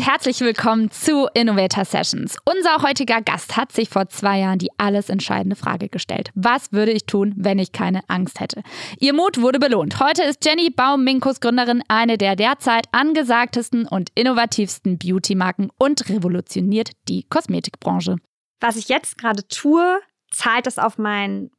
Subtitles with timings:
[0.00, 2.38] Und herzlich willkommen zu Innovator Sessions.
[2.46, 6.30] Unser heutiger Gast hat sich vor zwei Jahren die alles entscheidende Frage gestellt.
[6.34, 8.62] Was würde ich tun, wenn ich keine Angst hätte?
[8.98, 10.00] Ihr Mut wurde belohnt.
[10.00, 17.24] Heute ist Jenny Baum-Minkus Gründerin eine der derzeit angesagtesten und innovativsten Beauty-Marken und revolutioniert die
[17.24, 18.16] Kosmetikbranche.
[18.58, 21.50] Was ich jetzt gerade tue, zahlt das auf mein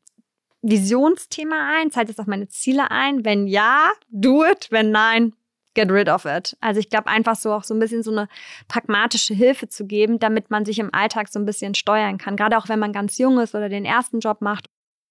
[0.64, 1.92] Visionsthema ein?
[1.92, 3.24] Zahlt das auf meine Ziele ein?
[3.24, 4.66] Wenn ja, do it.
[4.72, 5.34] Wenn nein,
[5.74, 6.58] get rid of it.
[6.62, 8.28] Also ich glaube einfach so auch so ein bisschen so eine
[8.68, 12.36] pragmatische Hilfe zu geben, damit man sich im Alltag so ein bisschen steuern kann.
[12.36, 14.68] Gerade auch wenn man ganz jung ist oder den ersten Job macht.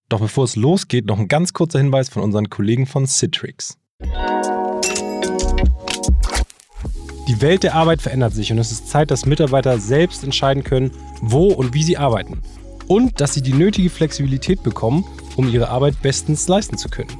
[0.09, 3.78] Doch bevor es losgeht, noch ein ganz kurzer Hinweis von unseren Kollegen von Citrix.
[7.28, 10.91] Die Welt der Arbeit verändert sich und es ist Zeit, dass Mitarbeiter selbst entscheiden können,
[11.22, 12.42] wo und wie sie arbeiten.
[12.88, 15.05] Und dass sie die nötige Flexibilität bekommen,
[15.36, 17.16] um ihre Arbeit bestens leisten zu können.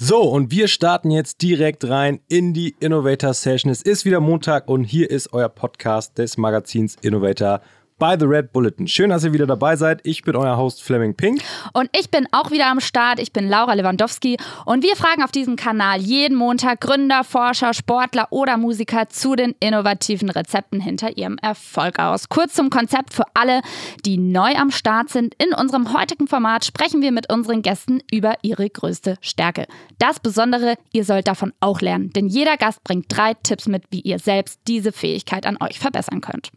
[0.05, 3.71] So, und wir starten jetzt direkt rein in die Innovator Session.
[3.71, 7.61] Es ist wieder Montag und hier ist euer Podcast des Magazins Innovator
[7.97, 8.88] bei The Red Bulletin.
[8.88, 10.02] Schön, dass ihr wieder dabei seid.
[10.03, 11.41] Ich bin euer Host Fleming Pink.
[11.73, 13.19] Und ich bin auch wieder am Start.
[13.19, 14.38] Ich bin Laura Lewandowski.
[14.66, 19.55] Und wir fragen auf diesem Kanal jeden Montag Gründer, Forscher, Sportler oder Musiker zu den
[19.59, 22.30] innovativen Rezepten hinter ihrem Erfolg aus.
[22.30, 23.61] Kurz zum Konzept für alle,
[24.05, 25.36] die neu am Start sind.
[25.41, 29.65] In unserem heutigen Format sprechen wir mit unseren Gästen über ihre größte Stärke.
[29.99, 32.10] Das Besondere, ihr sollt davon auch lernen.
[32.11, 36.21] Denn jeder Gast bringt drei Tipps mit, wie ihr selbst diese Fähigkeit an euch verbessern
[36.21, 36.52] könnt.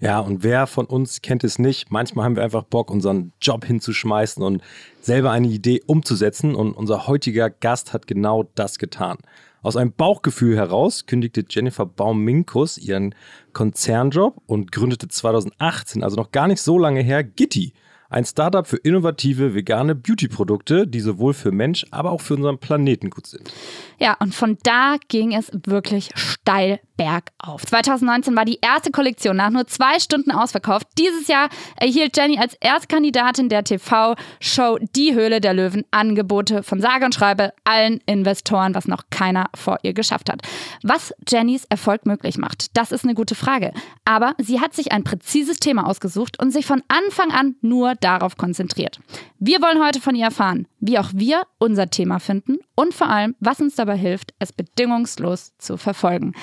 [0.00, 1.90] Ja, und wer von uns kennt es nicht?
[1.90, 4.62] Manchmal haben wir einfach Bock, unseren Job hinzuschmeißen und
[5.00, 6.54] selber eine Idee umzusetzen.
[6.54, 9.18] Und unser heutiger Gast hat genau das getan.
[9.62, 13.14] Aus einem Bauchgefühl heraus kündigte Jennifer Baum-Minkus ihren
[13.52, 17.74] Konzernjob und gründete 2018, also noch gar nicht so lange her, Gitti.
[18.08, 23.10] Ein Startup für innovative vegane Beauty-Produkte, die sowohl für Mensch, aber auch für unseren Planeten
[23.10, 23.52] gut sind.
[24.00, 27.64] Ja, und von da ging es wirklich steil bergauf.
[27.64, 30.86] 2019 war die erste Kollektion nach nur zwei Stunden ausverkauft.
[30.98, 37.06] Dieses Jahr erhielt Jenny als Erstkandidatin der TV-Show Die Höhle der Löwen Angebote von sage
[37.06, 40.42] und schreibe allen Investoren, was noch keiner vor ihr geschafft hat.
[40.82, 43.72] Was Jennys Erfolg möglich macht, das ist eine gute Frage.
[44.04, 48.36] Aber sie hat sich ein präzises Thema ausgesucht und sich von Anfang an nur darauf
[48.36, 49.00] konzentriert.
[49.38, 53.36] Wir wollen heute von ihr erfahren, wie auch wir unser Thema finden und vor allem,
[53.40, 56.34] was uns dabei hilft, es bedingungslos zu verfolgen.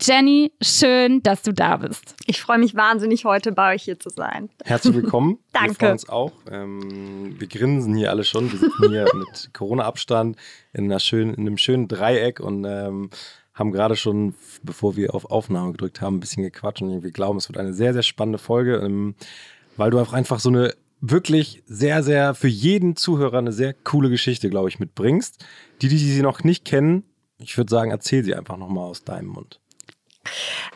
[0.00, 2.14] Jenny, schön, dass du da bist.
[2.26, 4.48] Ich freue mich wahnsinnig, heute bei euch hier zu sein.
[4.64, 5.38] Herzlich willkommen.
[5.52, 5.70] Danke.
[5.70, 6.32] Wir freuen uns auch.
[6.48, 8.52] Ähm, wir grinsen hier alle schon.
[8.52, 10.36] Wir sitzen hier mit Corona-Abstand
[10.72, 13.10] in, in einem schönen Dreieck und ähm,
[13.54, 17.38] haben gerade schon, bevor wir auf Aufnahme gedrückt haben, ein bisschen gequatscht und wir glauben,
[17.38, 19.16] es wird eine sehr, sehr spannende Folge, ähm,
[19.76, 24.10] weil du auch einfach so eine wirklich sehr, sehr für jeden Zuhörer eine sehr coole
[24.10, 25.44] Geschichte, glaube ich, mitbringst.
[25.82, 27.02] Die, die sie noch nicht kennen,
[27.38, 29.60] ich würde sagen, erzähl sie einfach nochmal aus deinem Mund.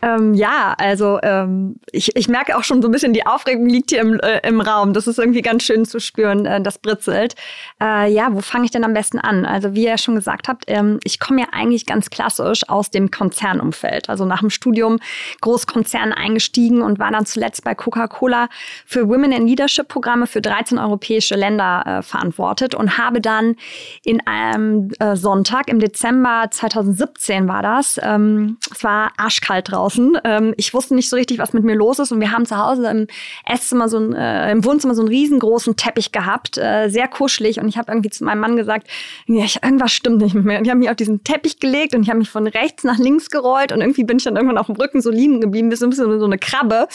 [0.03, 3.91] Ähm, ja, also ähm, ich, ich merke auch schon so ein bisschen, die Aufregung liegt
[3.91, 4.93] hier im, äh, im Raum.
[4.93, 7.35] Das ist irgendwie ganz schön zu spüren, äh, das britzelt.
[7.81, 9.45] Äh, ja, wo fange ich denn am besten an?
[9.45, 13.11] Also wie ihr schon gesagt habt, ähm, ich komme ja eigentlich ganz klassisch aus dem
[13.11, 14.09] Konzernumfeld.
[14.09, 14.99] Also nach dem Studium
[15.41, 18.49] Großkonzern eingestiegen und war dann zuletzt bei Coca-Cola
[18.87, 23.57] für Women in Leadership Programme für 13 europäische Länder äh, verantwortet und habe dann
[24.05, 29.13] in einem äh, Sonntag im Dezember 2017 war das, ähm, es war
[29.43, 30.19] arschkalt draußen.
[30.25, 32.13] Ähm, ich wusste nicht so richtig, was mit mir los ist.
[32.13, 33.07] Und wir haben zu Hause im
[33.47, 37.61] Esszimmer so ein, äh, im Wohnzimmer so einen riesengroßen Teppich gehabt, äh, sehr kuschelig.
[37.61, 38.89] Und ich habe irgendwie zu meinem Mann gesagt,
[39.27, 40.59] ja, ich, irgendwas stimmt nicht mit mir.
[40.59, 42.99] Und ich habe mich auf diesen Teppich gelegt und ich habe mich von rechts nach
[42.99, 45.81] links gerollt und irgendwie bin ich dann irgendwann auf dem Rücken so liegen geblieben, bis
[45.81, 46.87] so ein bisschen so eine Krabbe.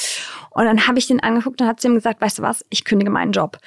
[0.52, 2.84] Und dann habe ich den angeguckt und hat zu ihm gesagt, weißt du was, ich
[2.84, 3.58] kündige meinen Job.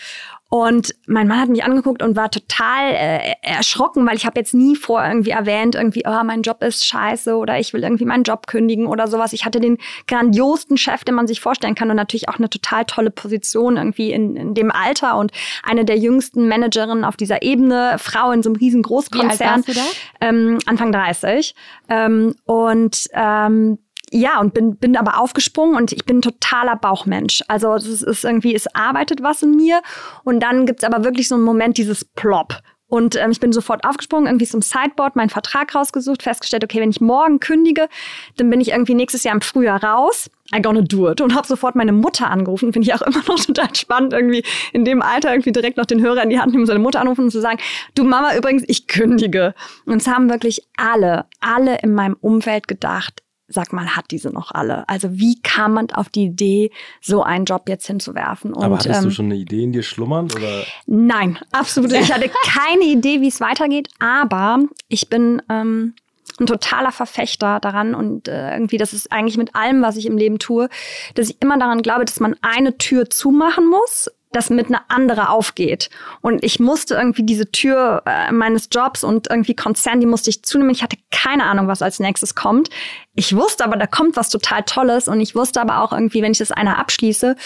[0.50, 4.52] Und mein Mann hat mich angeguckt und war total äh, erschrocken, weil ich habe jetzt
[4.52, 8.25] nie vor irgendwie erwähnt, irgendwie, oh, mein Job ist scheiße oder ich will irgendwie meinen
[8.25, 9.32] Job kündigen oder sowas.
[9.32, 12.85] Ich hatte den grandiosten Chef, den man sich vorstellen kann und natürlich auch eine total
[12.85, 15.31] tolle Position irgendwie in, in dem Alter und
[15.62, 19.38] eine der jüngsten Managerinnen auf dieser Ebene, Frau in so einem riesen Großkonzern.
[19.38, 19.85] Wie alt warst du da?
[20.20, 21.55] Ähm, Anfang 30.
[21.88, 23.79] Ähm, und ähm,
[24.12, 27.43] ja, und bin, bin aber aufgesprungen und ich bin totaler Bauchmensch.
[27.49, 29.83] Also es ist irgendwie, es arbeitet was in mir
[30.25, 32.61] und dann gibt's aber wirklich so einen Moment dieses Plop.
[32.91, 36.91] Und ähm, ich bin sofort aufgesprungen, irgendwie zum Sideboard, meinen Vertrag rausgesucht, festgestellt, okay, wenn
[36.91, 37.89] ich morgen kündige,
[38.37, 40.29] dann bin ich irgendwie nächstes Jahr im Frühjahr raus.
[40.53, 41.21] I gonna do it.
[41.21, 42.73] Und habe sofort meine Mutter angerufen.
[42.73, 44.43] Finde ich auch immer noch total spannend, irgendwie
[44.73, 47.23] in dem Alter irgendwie direkt noch den Hörer in die Hand nehmen, seine Mutter anrufen
[47.23, 47.61] und zu sagen,
[47.95, 49.55] du Mama, übrigens, ich kündige.
[49.87, 54.52] Und es haben wirklich alle, alle in meinem Umfeld gedacht, sag mal, hat diese noch
[54.52, 54.88] alle?
[54.88, 56.70] Also wie kam man auf die Idee,
[57.00, 58.55] so einen Job jetzt hinzuwerfen?
[58.55, 60.26] Und, Aber hattest ähm, du schon eine Idee in dir schlummern?
[60.26, 60.62] Oder?
[60.87, 61.93] Nein, absolut.
[61.93, 65.94] Ich hatte keine Idee, wie es weitergeht, aber ich bin ähm,
[66.38, 70.17] ein totaler Verfechter daran und äh, irgendwie, das ist eigentlich mit allem, was ich im
[70.17, 70.69] Leben tue,
[71.14, 75.29] dass ich immer daran glaube, dass man eine Tür zumachen muss das mit einer andere
[75.29, 75.91] aufgeht.
[76.21, 80.44] Und ich musste irgendwie diese Tür äh, meines Jobs und irgendwie Konzern, die musste ich
[80.44, 80.71] zunehmen.
[80.71, 82.71] Ich hatte keine Ahnung, was als nächstes kommt.
[83.15, 86.32] Ich wusste aber, da kommt was total Tolles und ich wusste aber auch irgendwie, wenn
[86.32, 87.37] ich das eine abschließe,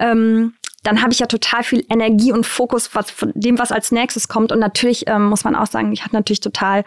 [0.00, 3.92] ähm, dann habe ich ja total viel Energie und Fokus was, von dem, was als
[3.92, 4.50] nächstes kommt.
[4.50, 6.84] Und natürlich ähm, muss man auch sagen, ich hatte natürlich total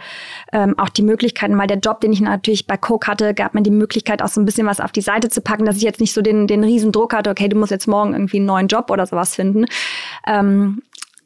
[0.51, 3.63] ähm, auch die Möglichkeiten, weil der Job, den ich natürlich bei Coke hatte, gab mir
[3.63, 6.01] die Möglichkeit, auch so ein bisschen was auf die Seite zu packen, dass ich jetzt
[6.01, 8.68] nicht so den, den riesen Druck hatte, okay, du musst jetzt morgen irgendwie einen neuen
[8.68, 9.65] Job oder sowas finden.
[10.27, 10.81] Ähm,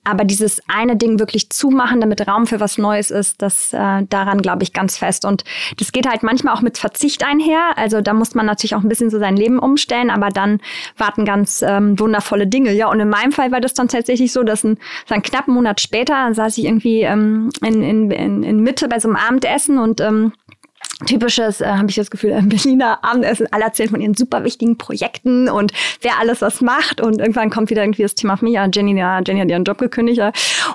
[0.09, 4.41] aber dieses eine Ding wirklich zumachen, damit Raum für was Neues ist, das äh, daran
[4.41, 5.25] glaube ich ganz fest.
[5.25, 5.43] Und
[5.77, 7.77] das geht halt manchmal auch mit Verzicht einher.
[7.77, 10.59] Also da muss man natürlich auch ein bisschen so sein Leben umstellen, aber dann
[10.97, 12.73] warten ganz ähm, wundervolle Dinge.
[12.73, 14.77] Ja, und in meinem Fall war das dann tatsächlich so, dass ein,
[15.07, 18.99] so einen knappen Monat später saß ich irgendwie ähm, in, in, in, in Mitte bei
[18.99, 20.33] so einem Abendessen und ähm,
[21.05, 23.47] typisches, äh, habe ich das Gefühl, äh, Berliner Abendessen.
[23.51, 27.01] Alle erzählen von ihren super wichtigen Projekten und wer alles was macht.
[27.01, 28.53] Und irgendwann kommt wieder irgendwie das Thema auf mich.
[28.53, 30.21] Ja, Jenny, ja, Jenny hat ihren Job gekündigt.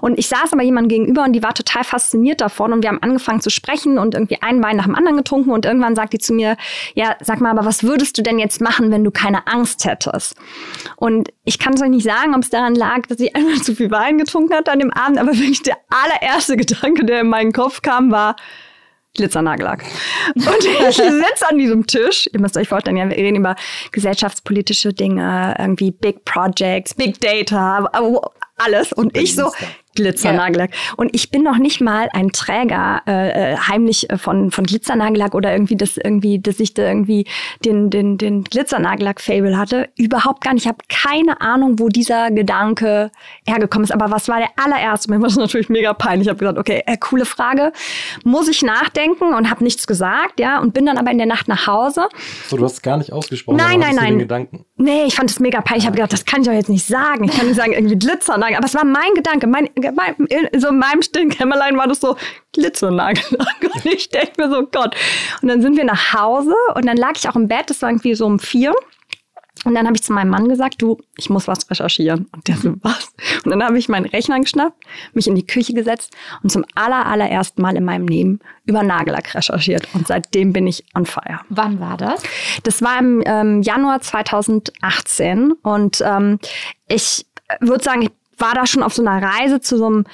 [0.01, 2.73] Und ich saß aber jemand gegenüber und die war total fasziniert davon.
[2.73, 5.51] Und wir haben angefangen zu sprechen und irgendwie ein Wein nach dem anderen getrunken.
[5.51, 6.57] Und irgendwann sagt die zu mir,
[6.95, 10.37] ja, sag mal, aber was würdest du denn jetzt machen, wenn du keine Angst hättest?
[10.97, 13.75] Und ich kann es euch nicht sagen, ob es daran lag, dass ich einmal zu
[13.75, 15.19] viel Wein getrunken hatte an dem Abend.
[15.19, 18.37] Aber wirklich der allererste Gedanke, der in meinen Kopf kam, war,
[19.15, 19.85] Glitzernagellack.
[20.35, 22.29] Und ich sitze an diesem Tisch.
[22.33, 23.57] Ihr müsst euch vorstellen, wir reden über
[23.93, 27.91] gesellschaftspolitische Dinge, irgendwie Big Projects, Big Data,
[28.57, 28.93] alles.
[28.93, 29.53] Und ich so,
[29.95, 30.71] Glitzernagellack.
[30.73, 30.95] Ja.
[30.97, 35.35] Und ich bin noch nicht mal ein Träger äh, äh heimlich äh, von, von Glitzernagellack
[35.35, 37.27] oder irgendwie das irgendwie, dass ich da irgendwie
[37.65, 39.89] den, den, den Glitzernagellack-Fable hatte.
[39.97, 40.65] Überhaupt gar nicht.
[40.65, 43.11] Ich habe keine Ahnung, wo dieser Gedanke
[43.47, 43.93] hergekommen ist.
[43.93, 45.11] Aber was war der allererste?
[45.11, 46.27] Mir war das natürlich mega peinlich.
[46.27, 47.73] Ich habe gesagt, okay, äh, coole Frage.
[48.25, 51.49] Muss ich nachdenken und habe nichts gesagt, ja, und bin dann aber in der Nacht
[51.49, 52.09] nach Hause.
[52.49, 53.57] So, du hast gar nicht ausgesprochen.
[53.57, 54.19] Nein, nein, nein.
[54.19, 54.65] Gedanken.
[54.77, 55.85] Nee, ich fand es mega peinlich.
[55.85, 57.25] Ich habe gedacht, das kann ich doch jetzt nicht sagen.
[57.25, 58.59] Ich kann nicht sagen, irgendwie Glitzernagellack.
[58.59, 59.69] Aber es war mein Gedanke, mein
[60.59, 62.17] so in meinem stillen Kämmerlein war das so
[62.53, 63.57] Glitzernagellack.
[63.63, 64.97] Und ich denke mir so, Gott.
[65.43, 67.91] Und dann sind wir nach Hause und dann lag ich auch im Bett, das war
[67.91, 68.75] irgendwie so um vier.
[69.65, 72.27] Und dann habe ich zu meinem Mann gesagt, du, ich muss was recherchieren.
[72.33, 73.15] Und der so, was?
[73.45, 74.77] Und dann habe ich meinen Rechner geschnappt,
[75.15, 79.35] mich in die Küche gesetzt und zum aller, allerersten Mal in meinem Leben über Nagellack
[79.35, 79.89] recherchiert.
[79.95, 81.41] Und seitdem bin ich on fire.
[81.49, 82.23] Wann war das?
[82.65, 85.53] Das war im ähm, Januar 2018.
[85.63, 86.39] Und ähm,
[86.87, 87.27] ich
[87.61, 90.05] würde sagen, ich war da schon auf so einer Reise zu so einem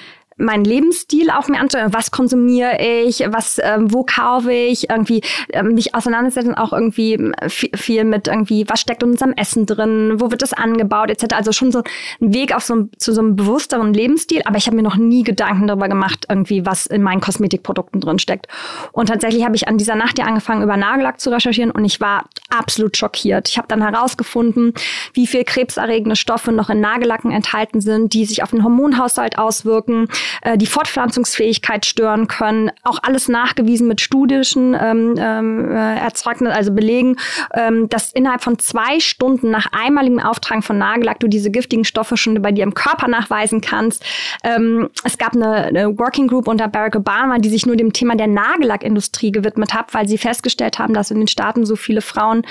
[0.41, 1.93] meinen Lebensstil auch mir anzuschauen.
[1.93, 3.25] Was konsumiere ich?
[3.29, 4.91] Was, ähm, wo kaufe ich?
[4.91, 5.23] Irgendwie
[5.53, 10.15] ähm, mich auseinandersetzen auch irgendwie ähm, viel mit irgendwie, was steckt in unserem Essen drin?
[10.19, 11.11] Wo wird das angebaut?
[11.11, 11.35] Etc.
[11.35, 11.83] Also schon so
[12.21, 14.43] ein Weg auf so zu so einem bewussteren Lebensstil.
[14.45, 18.19] Aber ich habe mir noch nie Gedanken darüber gemacht, irgendwie, was in meinen Kosmetikprodukten drin
[18.19, 18.47] steckt.
[18.93, 22.01] Und tatsächlich habe ich an dieser Nacht ja angefangen, über Nagellack zu recherchieren und ich
[22.01, 23.49] war absolut schockiert.
[23.49, 24.75] Ich habe dann herausgefunden,
[25.15, 30.09] wie viel krebserregende Stoffe noch in Nagellacken enthalten sind, die sich auf den Hormonhaushalt auswirken,
[30.43, 32.71] äh, die Fortpflanzungsfähigkeit stören können.
[32.83, 37.17] Auch alles nachgewiesen mit studischen ähm, ähm, äh, Erzeugnissen, also Belegen,
[37.55, 42.17] ähm, dass innerhalb von zwei Stunden nach einmaligem Auftragen von Nagellack du diese giftigen Stoffe
[42.17, 44.05] schon bei dir im Körper nachweisen kannst.
[44.45, 48.17] Ähm, es gab eine, eine Working Group unter Barack Obama, die sich nur dem Thema
[48.17, 52.43] der Nagellackindustrie gewidmet hat, weil sie festgestellt haben, dass in den Staaten so viele Frauen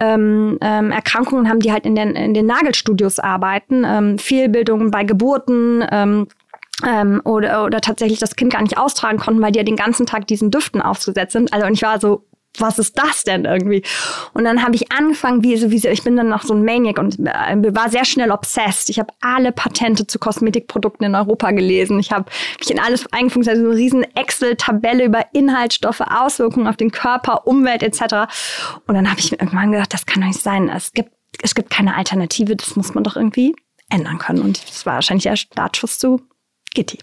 [0.00, 5.04] ähm, ähm, Erkrankungen haben, die halt in den, in den Nagelstudios arbeiten, ähm, Fehlbildungen bei
[5.04, 6.26] Geburten, ähm,
[6.86, 10.06] ähm, oder, oder tatsächlich das Kind gar nicht austragen konnten, weil die ja den ganzen
[10.06, 11.52] Tag diesen Düften aufgesetzt sind.
[11.52, 12.26] Also und ich war so,
[12.58, 13.82] was ist das denn irgendwie?
[14.32, 16.64] Und dann habe ich angefangen, wie so, wie so, ich bin dann noch so ein
[16.64, 18.90] Maniac und äh, war sehr schnell obsessed.
[18.90, 21.98] Ich habe alle Patente zu Kosmetikprodukten in Europa gelesen.
[21.98, 22.26] Ich habe
[22.58, 27.82] mich in alles eingefunden, also eine riesen Excel-Tabelle über Inhaltsstoffe, Auswirkungen auf den Körper, Umwelt
[27.82, 28.32] etc.
[28.86, 30.68] Und dann habe ich mir irgendwann gedacht, das kann doch nicht sein.
[30.68, 31.10] Es gibt,
[31.42, 33.54] es gibt keine Alternative, das muss man doch irgendwie
[33.90, 34.42] ändern können.
[34.42, 36.20] Und das war wahrscheinlich der Startschuss zu
[36.74, 36.98] Gitti.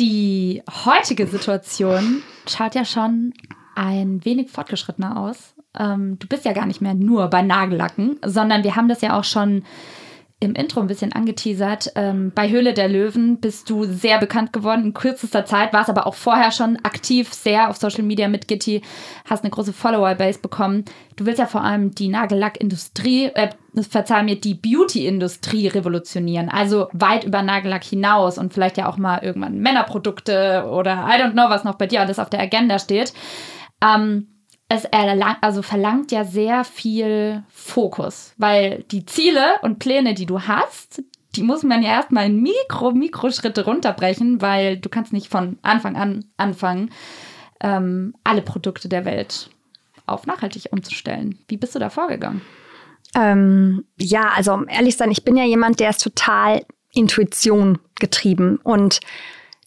[0.00, 3.32] Die heutige Situation schaut ja schon
[3.74, 5.54] ein wenig fortgeschrittener aus.
[5.76, 9.18] Ähm, du bist ja gar nicht mehr nur bei Nagellacken, sondern wir haben das ja
[9.18, 9.64] auch schon
[10.44, 11.92] im Intro ein bisschen angeteasert.
[11.94, 16.06] Ähm, bei Höhle der Löwen bist du sehr bekannt geworden in kürzester Zeit, warst aber
[16.06, 18.82] auch vorher schon aktiv sehr auf Social Media mit Gitti,
[19.28, 20.84] hast eine große Follower-Base bekommen.
[21.16, 23.50] Du willst ja vor allem die Nagellackindustrie, äh,
[23.88, 26.48] verzeih mir, die Beauty-Industrie revolutionieren.
[26.48, 31.32] Also weit über Nagellack hinaus und vielleicht ja auch mal irgendwann Männerprodukte oder I don't
[31.32, 33.12] know, was noch bei dir alles auf der Agenda steht.
[33.82, 34.33] Ähm,
[34.68, 40.42] es erlang, also verlangt ja sehr viel Fokus, weil die Ziele und Pläne, die du
[40.42, 41.02] hast,
[41.36, 45.96] die muss man ja erstmal in Mikro, Mikroschritte runterbrechen, weil du kannst nicht von Anfang
[45.96, 46.90] an anfangen,
[47.60, 49.50] ähm, alle Produkte der Welt
[50.06, 51.38] auf nachhaltig umzustellen.
[51.48, 52.42] Wie bist du da vorgegangen?
[53.16, 58.58] Ähm, ja, also um ehrlich sein, ich bin ja jemand, der ist total Intuition getrieben
[58.62, 59.00] und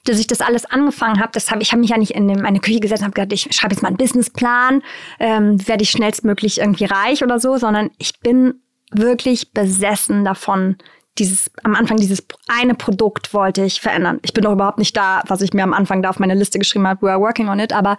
[0.08, 2.80] dass ich das alles angefangen habe, habe ich habe mich ja nicht in meine Küche
[2.80, 4.84] gesetzt und habe gedacht, ich schreibe jetzt mal einen Businessplan,
[5.20, 8.62] ähm, werde ich schnellstmöglich irgendwie reich oder so, sondern ich bin
[8.92, 10.78] wirklich besessen davon,
[11.19, 14.19] dieses, am Anfang dieses eine Produkt wollte ich verändern.
[14.24, 16.59] Ich bin doch überhaupt nicht da, was ich mir am Anfang da auf meine Liste
[16.59, 17.97] geschrieben habe, we are working on it, aber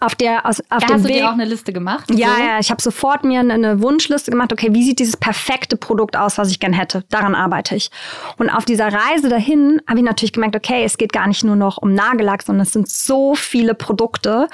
[0.00, 1.12] auf der, aus, auf da dem hast Weg.
[1.12, 2.10] du dir auch eine Liste gemacht?
[2.10, 2.42] Ja, so?
[2.42, 6.16] ja, ich habe sofort mir eine, eine Wunschliste gemacht, okay, wie sieht dieses perfekte Produkt
[6.16, 7.04] aus, was ich gern hätte?
[7.10, 7.90] Daran arbeite ich.
[8.38, 11.56] Und auf dieser Reise dahin habe ich natürlich gemerkt, okay, es geht gar nicht nur
[11.56, 14.48] noch um Nagellack, sondern es sind so viele Produkte,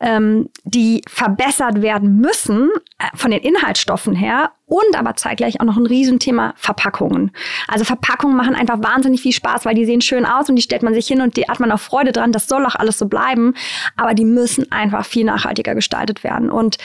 [0.00, 5.76] ähm, die verbessert werden müssen äh, von den Inhaltsstoffen her und aber zeitgleich auch noch
[5.76, 7.32] ein Riesenthema Verpackungen.
[7.68, 10.82] Also Verpackungen machen einfach wahnsinnig viel Spaß, weil die sehen schön aus und die stellt
[10.82, 12.32] man sich hin und die hat man auch Freude dran.
[12.32, 13.54] Das soll auch alles so bleiben.
[13.96, 16.50] Aber die müssen einfach viel nachhaltiger gestaltet werden.
[16.50, 16.78] Und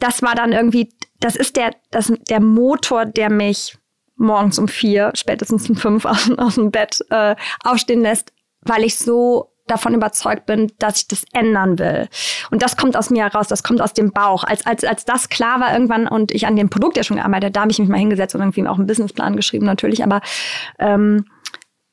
[0.00, 3.76] das war dann irgendwie, das ist der, das, der Motor, der mich
[4.16, 8.32] morgens um vier, spätestens um fünf aus, aus dem Bett äh, aufstehen lässt,
[8.62, 12.08] weil ich so davon überzeugt bin, dass ich das ändern will.
[12.50, 14.44] Und das kommt aus mir heraus, das kommt aus dem Bauch.
[14.44, 17.56] Als, als, als das klar war irgendwann und ich an dem Produkt ja schon gearbeitet,
[17.56, 20.20] da habe ich mich mal hingesetzt und irgendwie auch einen Businessplan geschrieben natürlich, aber
[20.78, 21.24] ähm,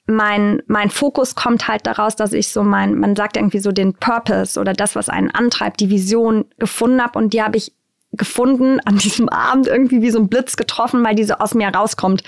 [0.07, 3.93] mein, mein Fokus kommt halt daraus, dass ich so mein, man sagt irgendwie so den
[3.93, 7.73] Purpose oder das, was einen antreibt, die Vision gefunden habe und die habe ich
[8.17, 12.23] gefunden, an diesem Abend irgendwie wie so ein Blitz getroffen, weil diese aus mir rauskommt.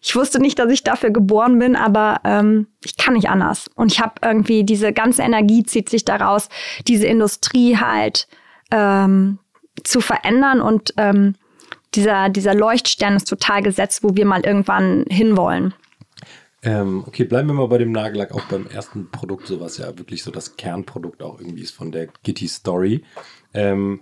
[0.00, 3.70] Ich wusste nicht, dass ich dafür geboren bin, aber ähm, ich kann nicht anders.
[3.74, 6.48] Und ich habe irgendwie diese ganze Energie zieht sich daraus,
[6.86, 8.28] diese Industrie halt
[8.70, 9.38] ähm,
[9.82, 11.34] zu verändern und ähm,
[11.94, 15.74] dieser, dieser Leuchtstern ist total gesetzt, wo wir mal irgendwann hinwollen.
[16.62, 19.98] Ähm, okay, bleiben wir mal bei dem Nagellack, auch beim ersten Produkt, so was ja
[19.98, 23.04] wirklich so das Kernprodukt auch irgendwie ist von der Gitti Story.
[23.52, 24.00] Ähm,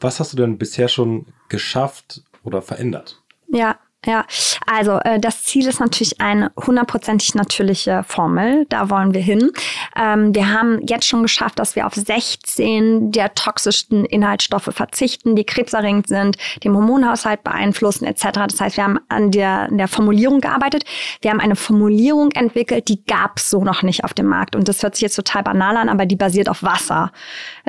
[0.00, 3.20] was hast du denn bisher schon geschafft oder verändert?
[3.48, 4.24] Ja, ja,
[4.66, 8.64] also äh, das Ziel ist natürlich eine hundertprozentig natürliche Formel.
[8.70, 9.50] Da wollen wir hin.
[9.94, 15.44] Ähm, wir haben jetzt schon geschafft, dass wir auf 16 der toxischsten Inhaltsstoffe verzichten, die
[15.44, 18.46] krebserregend sind, den Hormonhaushalt beeinflussen etc.
[18.48, 20.84] Das heißt, wir haben an der, an der Formulierung gearbeitet.
[21.20, 24.56] Wir haben eine Formulierung entwickelt, die gab es so noch nicht auf dem Markt.
[24.56, 27.12] Und das hört sich jetzt total banal an, aber die basiert auf Wasser.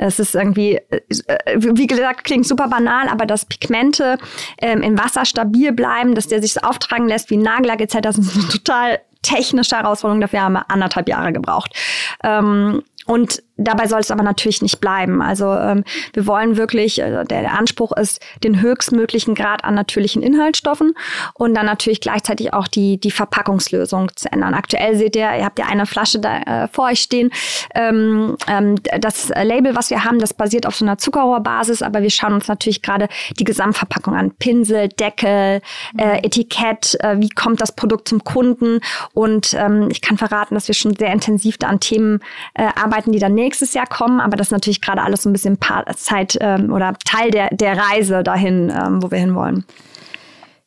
[0.06, 1.00] Es ist irgendwie, äh,
[1.56, 4.18] wie gesagt, klingt super banal, aber dass Pigmente
[4.60, 7.98] ähm, im Wasser stabil bleiben, dass der sich auftragen lässt wie Nagellack etc.
[8.02, 10.20] Das ist eine total technische Herausforderung.
[10.20, 11.74] Dafür haben wir anderthalb Jahre gebraucht.
[12.24, 15.22] Ähm, und dabei soll es aber natürlich nicht bleiben.
[15.22, 20.22] Also ähm, wir wollen wirklich, äh, der, der Anspruch ist, den höchstmöglichen Grad an natürlichen
[20.22, 20.94] Inhaltsstoffen
[21.34, 24.54] und dann natürlich gleichzeitig auch die, die Verpackungslösung zu ändern.
[24.54, 27.30] Aktuell seht ihr, ihr habt ja eine Flasche da äh, vor euch stehen.
[27.74, 32.10] Ähm, ähm, das Label, was wir haben, das basiert auf so einer Zuckerrohrbasis, aber wir
[32.10, 34.32] schauen uns natürlich gerade die Gesamtverpackung an.
[34.32, 35.60] Pinsel, Deckel,
[35.98, 38.80] äh, Etikett, äh, wie kommt das Produkt zum Kunden
[39.12, 42.20] und ähm, ich kann verraten, dass wir schon sehr intensiv da an Themen
[42.54, 45.32] äh, arbeiten, die dann nächstes Jahr kommen, aber das ist natürlich gerade alles so ein
[45.32, 45.58] bisschen
[45.96, 49.64] Zeit ähm, oder Teil der, der Reise dahin, ähm, wo wir hinwollen.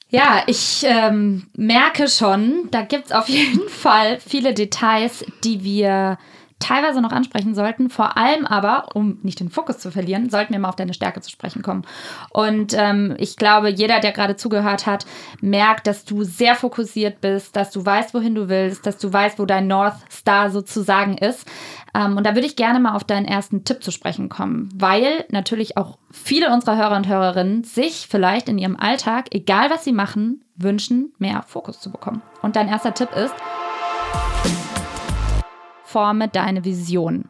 [0.10, 6.18] Ja, ich ähm, merke schon, da gibt es auf jeden Fall viele Details, die wir
[6.60, 7.90] teilweise noch ansprechen sollten.
[7.90, 11.22] Vor allem aber, um nicht den Fokus zu verlieren, sollten wir mal auf deine Stärke
[11.22, 11.84] zu sprechen kommen.
[12.32, 15.06] Und ähm, ich glaube, jeder, der gerade zugehört hat,
[15.42, 19.38] merkt, dass du sehr fokussiert bist, dass du weißt, wohin du willst, dass du weißt,
[19.38, 21.46] wo dein North Star sozusagen ist.
[21.94, 25.26] Ähm, und da würde ich gerne mal auf deinen ersten Tipp zu sprechen kommen, weil
[25.30, 29.94] natürlich auch viele unserer Hörer und Hörerinnen sich vielleicht in ihrem Alltag, egal was sie
[29.94, 32.22] machen, wünschen, mehr Fokus zu bekommen.
[32.42, 33.34] Und dein erster Tipp ist,
[35.96, 37.30] forme deine Vision.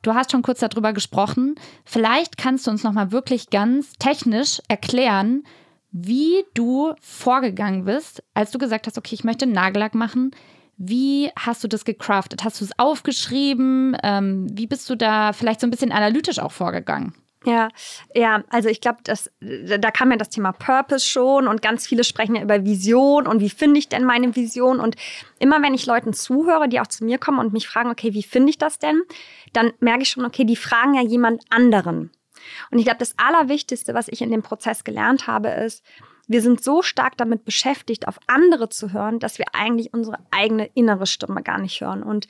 [0.00, 1.56] Du hast schon kurz darüber gesprochen.
[1.84, 5.44] Vielleicht kannst du uns noch mal wirklich ganz technisch erklären,
[5.90, 10.30] wie du vorgegangen bist, als du gesagt hast, okay, ich möchte Nagellack machen.
[10.78, 12.44] Wie hast du das gecraftet?
[12.44, 13.94] Hast du es aufgeschrieben?
[14.02, 17.12] Ähm, wie bist du da vielleicht so ein bisschen analytisch auch vorgegangen?
[17.44, 17.70] Ja,
[18.14, 22.36] ja, also ich glaube, da kam ja das Thema Purpose schon und ganz viele sprechen
[22.36, 24.94] ja über Vision und wie finde ich denn meine Vision und
[25.40, 28.22] immer wenn ich Leuten zuhöre, die auch zu mir kommen und mich fragen, okay, wie
[28.22, 29.02] finde ich das denn,
[29.52, 32.10] dann merke ich schon, okay, die fragen ja jemand anderen.
[32.70, 35.84] Und ich glaube, das Allerwichtigste, was ich in dem Prozess gelernt habe, ist,
[36.28, 40.66] wir sind so stark damit beschäftigt, auf andere zu hören, dass wir eigentlich unsere eigene
[40.74, 42.02] innere Stimme gar nicht hören.
[42.02, 42.28] Und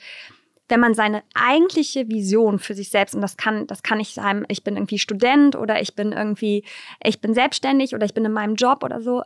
[0.69, 4.45] wenn man seine eigentliche Vision für sich selbst, und das kann, das kann ich sein,
[4.47, 6.63] ich bin irgendwie Student oder ich bin irgendwie,
[7.03, 9.23] ich bin selbstständig oder ich bin in meinem Job oder so,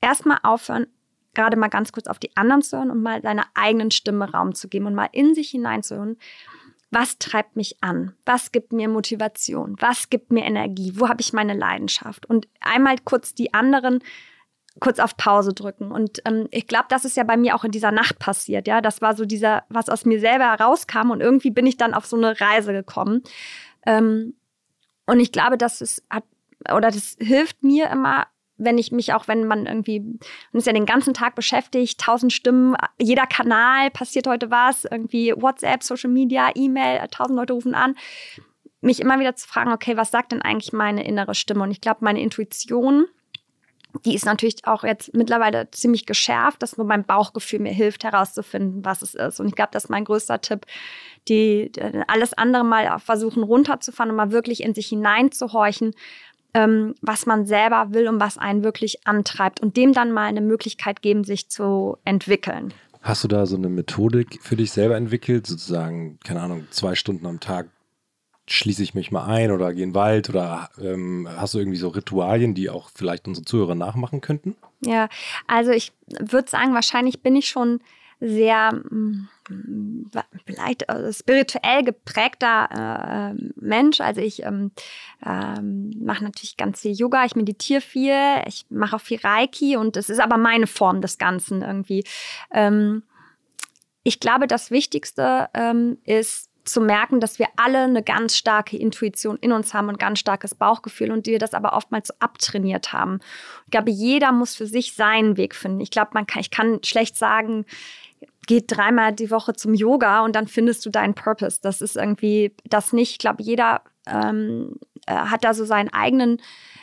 [0.00, 0.86] erstmal aufhören,
[1.34, 4.54] gerade mal ganz kurz auf die anderen zu hören und mal seiner eigenen Stimme Raum
[4.54, 6.18] zu geben und mal in sich hineinzuhören.
[6.90, 8.14] Was treibt mich an?
[8.24, 9.76] Was gibt mir Motivation?
[9.80, 10.92] Was gibt mir Energie?
[10.94, 12.26] Wo habe ich meine Leidenschaft?
[12.26, 14.02] Und einmal kurz die anderen
[14.80, 15.90] kurz auf Pause drücken.
[15.90, 18.66] Und ähm, ich glaube, das ist ja bei mir auch in dieser Nacht passiert.
[18.66, 21.10] Ja, das war so dieser, was aus mir selber herauskam.
[21.10, 23.22] Und irgendwie bin ich dann auf so eine Reise gekommen.
[23.86, 24.34] Ähm,
[25.06, 26.24] und ich glaube, das ist, hat,
[26.70, 28.26] oder das hilft mir immer,
[28.58, 32.32] wenn ich mich auch, wenn man irgendwie, man ist ja den ganzen Tag beschäftigt, tausend
[32.32, 37.94] Stimmen, jeder Kanal passiert heute was, irgendwie WhatsApp, Social Media, E-Mail, tausend Leute rufen an,
[38.80, 41.62] mich immer wieder zu fragen, okay, was sagt denn eigentlich meine innere Stimme?
[41.62, 43.06] Und ich glaube, meine Intuition
[44.04, 48.84] die ist natürlich auch jetzt mittlerweile ziemlich geschärft, dass nur mein Bauchgefühl mir hilft, herauszufinden,
[48.84, 49.40] was es ist.
[49.40, 50.66] Und ich glaube, das ist mein größter Tipp,
[51.28, 51.70] die,
[52.06, 55.94] alles andere mal versuchen runterzufahren und mal wirklich in sich hineinzuhorchen,
[56.54, 60.40] ähm, was man selber will und was einen wirklich antreibt und dem dann mal eine
[60.40, 62.72] Möglichkeit geben, sich zu entwickeln.
[63.02, 67.26] Hast du da so eine Methodik für dich selber entwickelt, sozusagen, keine Ahnung, zwei Stunden
[67.26, 67.68] am Tag
[68.48, 71.78] schließe ich mich mal ein oder gehe in den Wald oder ähm, hast du irgendwie
[71.78, 74.56] so Ritualien, die auch vielleicht unsere Zuhörer nachmachen könnten?
[74.80, 75.08] Ja,
[75.46, 77.80] also ich würde sagen, wahrscheinlich bin ich schon
[78.20, 79.28] sehr mm,
[80.46, 84.00] vielleicht also spirituell geprägter äh, Mensch.
[84.00, 84.70] Also ich ähm,
[85.24, 89.96] ähm, mache natürlich ganz viel Yoga, ich meditiere viel, ich mache auch viel Reiki und
[89.96, 92.04] es ist aber meine Form des Ganzen irgendwie.
[92.52, 93.02] Ähm,
[94.02, 99.38] ich glaube, das Wichtigste ähm, ist zu merken, dass wir alle eine ganz starke Intuition
[99.40, 103.20] in uns haben und ganz starkes Bauchgefühl und wir das aber oftmals abtrainiert haben.
[103.64, 105.80] Ich glaube, jeder muss für sich seinen Weg finden.
[105.80, 107.64] Ich glaube, man kann, ich kann schlecht sagen,
[108.46, 111.60] geht dreimal die Woche zum Yoga und dann findest du deinen Purpose.
[111.62, 113.12] Das ist irgendwie das nicht.
[113.12, 114.76] Ich glaube, jeder ähm,
[115.06, 116.40] äh, hat da so seinen eigenen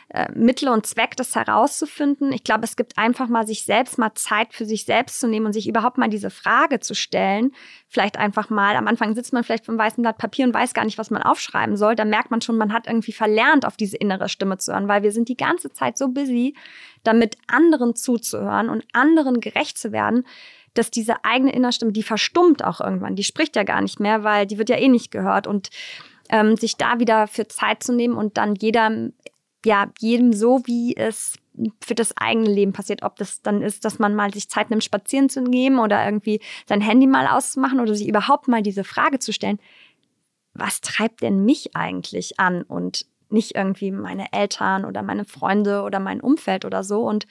[0.10, 2.32] äh, Mittel und Zweck, das herauszufinden.
[2.32, 5.46] Ich glaube, es gibt einfach mal sich selbst mal Zeit für sich selbst zu nehmen
[5.46, 7.52] und sich überhaupt mal diese Frage zu stellen.
[7.88, 10.86] Vielleicht einfach mal, am Anfang sitzt man vielleicht vom weißen Blatt Papier und weiß gar
[10.86, 11.96] nicht, was man aufschreiben soll.
[11.96, 15.04] Da merkt man schon, man hat irgendwie verlernt, auf diese innere Stimme zu hören, weil
[15.04, 16.56] wir sind die ganze Zeit so busy,
[17.04, 20.26] damit anderen zuzuhören und anderen gerecht zu werden,
[20.74, 24.24] dass diese eigene innere Stimme, die verstummt auch irgendwann, die spricht ja gar nicht mehr,
[24.24, 25.70] weil die wird ja eh nicht gehört und
[26.30, 29.10] ähm, sich da wieder für Zeit zu nehmen und dann jeder
[29.66, 31.36] ja, jedem so, wie es
[31.84, 33.04] für das eigene Leben passiert.
[33.04, 36.42] Ob das dann ist, dass man mal sich Zeit nimmt, spazieren zu gehen oder irgendwie
[36.68, 39.60] sein Handy mal auszumachen oder sich überhaupt mal diese Frage zu stellen,
[40.54, 46.00] was treibt denn mich eigentlich an und nicht irgendwie meine Eltern oder meine Freunde oder
[46.00, 47.02] mein Umfeld oder so.
[47.02, 47.26] Und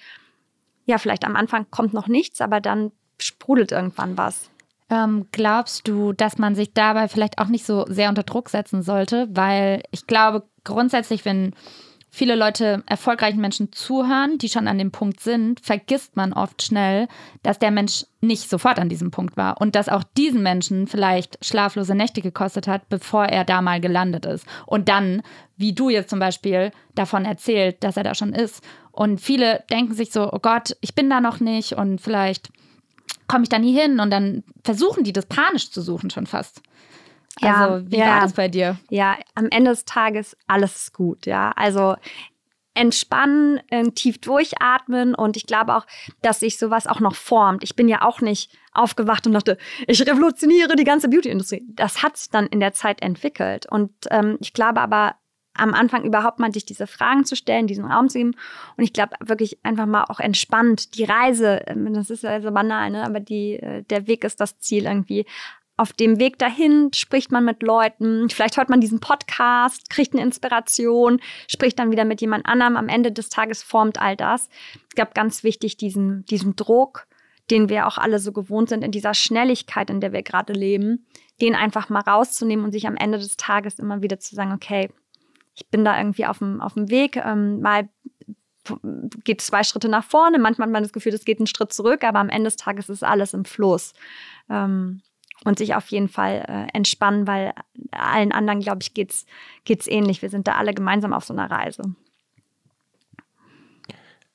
[0.85, 4.51] ja, vielleicht am Anfang kommt noch nichts, aber dann sprudelt irgendwann was.
[4.91, 8.83] Ähm, glaubst du, dass man sich dabei vielleicht auch nicht so sehr unter Druck setzen
[8.83, 9.29] sollte?
[9.31, 11.55] Weil ich glaube grundsätzlich, wenn
[12.15, 17.09] viele Leute erfolgreichen Menschen zuhören, die schon an dem Punkt sind, vergisst man oft schnell,
[17.43, 21.43] dass der Mensch nicht sofort an diesem Punkt war und dass auch diesen Menschen vielleicht
[21.43, 24.47] schlaflose Nächte gekostet hat, bevor er da mal gelandet ist.
[24.67, 25.23] Und dann,
[25.57, 28.63] wie du jetzt zum Beispiel davon erzählt, dass er da schon ist.
[28.91, 32.51] Und viele denken sich so, oh Gott, ich bin da noch nicht und vielleicht
[33.27, 36.61] komme ich da nie hin und dann versuchen die das panisch zu suchen schon fast.
[37.41, 38.79] Ja, also, wie ja, war das bei dir?
[38.91, 41.53] Ja, am Ende des Tages alles gut, ja.
[41.57, 41.97] Also
[42.75, 45.87] entspannen, äh, tief durchatmen und ich glaube auch,
[46.23, 47.63] dass sich sowas auch noch formt.
[47.63, 51.65] Ich bin ja auch nicht aufgewacht und dachte, ich revolutioniere die ganze Beauty-Industrie.
[51.69, 55.17] Das hat sich dann in der Zeit entwickelt und ähm, ich glaube aber,
[55.55, 58.35] am Anfang überhaupt mal sich diese Fragen zu stellen, diesen Raum zu geben.
[58.77, 62.51] Und ich glaube wirklich einfach mal auch entspannt die Reise, ähm, das ist ja so
[62.51, 63.05] banal, ne?
[63.05, 65.27] aber die, äh, der Weg ist das Ziel irgendwie
[65.77, 70.23] auf dem Weg dahin spricht man mit Leuten, vielleicht hört man diesen Podcast, kriegt eine
[70.23, 72.77] Inspiration, spricht dann wieder mit jemand anderem.
[72.77, 74.49] Am Ende des Tages formt all das.
[74.89, 77.07] Es gab ganz wichtig diesen, diesen Druck,
[77.51, 81.07] den wir auch alle so gewohnt sind, in dieser Schnelligkeit, in der wir gerade leben,
[81.41, 84.91] den einfach mal rauszunehmen und sich am Ende des Tages immer wieder zu sagen, okay,
[85.55, 87.89] ich bin da irgendwie auf dem, auf dem Weg, ähm, mal
[89.25, 92.05] geht zwei Schritte nach vorne, manchmal hat man das Gefühl, es geht einen Schritt zurück,
[92.05, 93.93] aber am Ende des Tages ist alles im Fluss.
[94.49, 95.03] Ähm,
[95.45, 97.53] und sich auf jeden Fall äh, entspannen, weil
[97.91, 99.27] allen anderen, glaube ich, geht's
[99.65, 100.23] geht's ähnlich.
[100.23, 101.83] Wir sind da alle gemeinsam auf so einer Reise.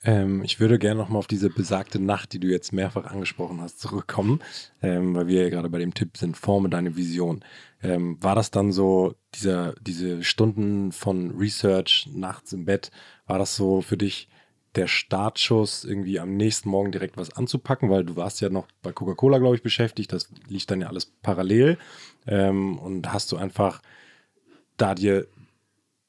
[0.03, 3.79] Ähm, ich würde gerne nochmal auf diese besagte Nacht, die du jetzt mehrfach angesprochen hast,
[3.79, 4.39] zurückkommen,
[4.81, 7.43] ähm, weil wir ja gerade bei dem Tipp sind, forme deine Vision.
[7.81, 12.91] Ähm, war das dann so, dieser, diese Stunden von Research nachts im Bett,
[13.25, 14.29] war das so für dich
[14.75, 18.91] der Startschuss, irgendwie am nächsten Morgen direkt was anzupacken, weil du warst ja noch bei
[18.91, 21.77] Coca-Cola, glaube ich, beschäftigt, das liegt dann ja alles parallel.
[22.27, 23.81] Ähm, und hast du einfach
[24.77, 25.27] da dir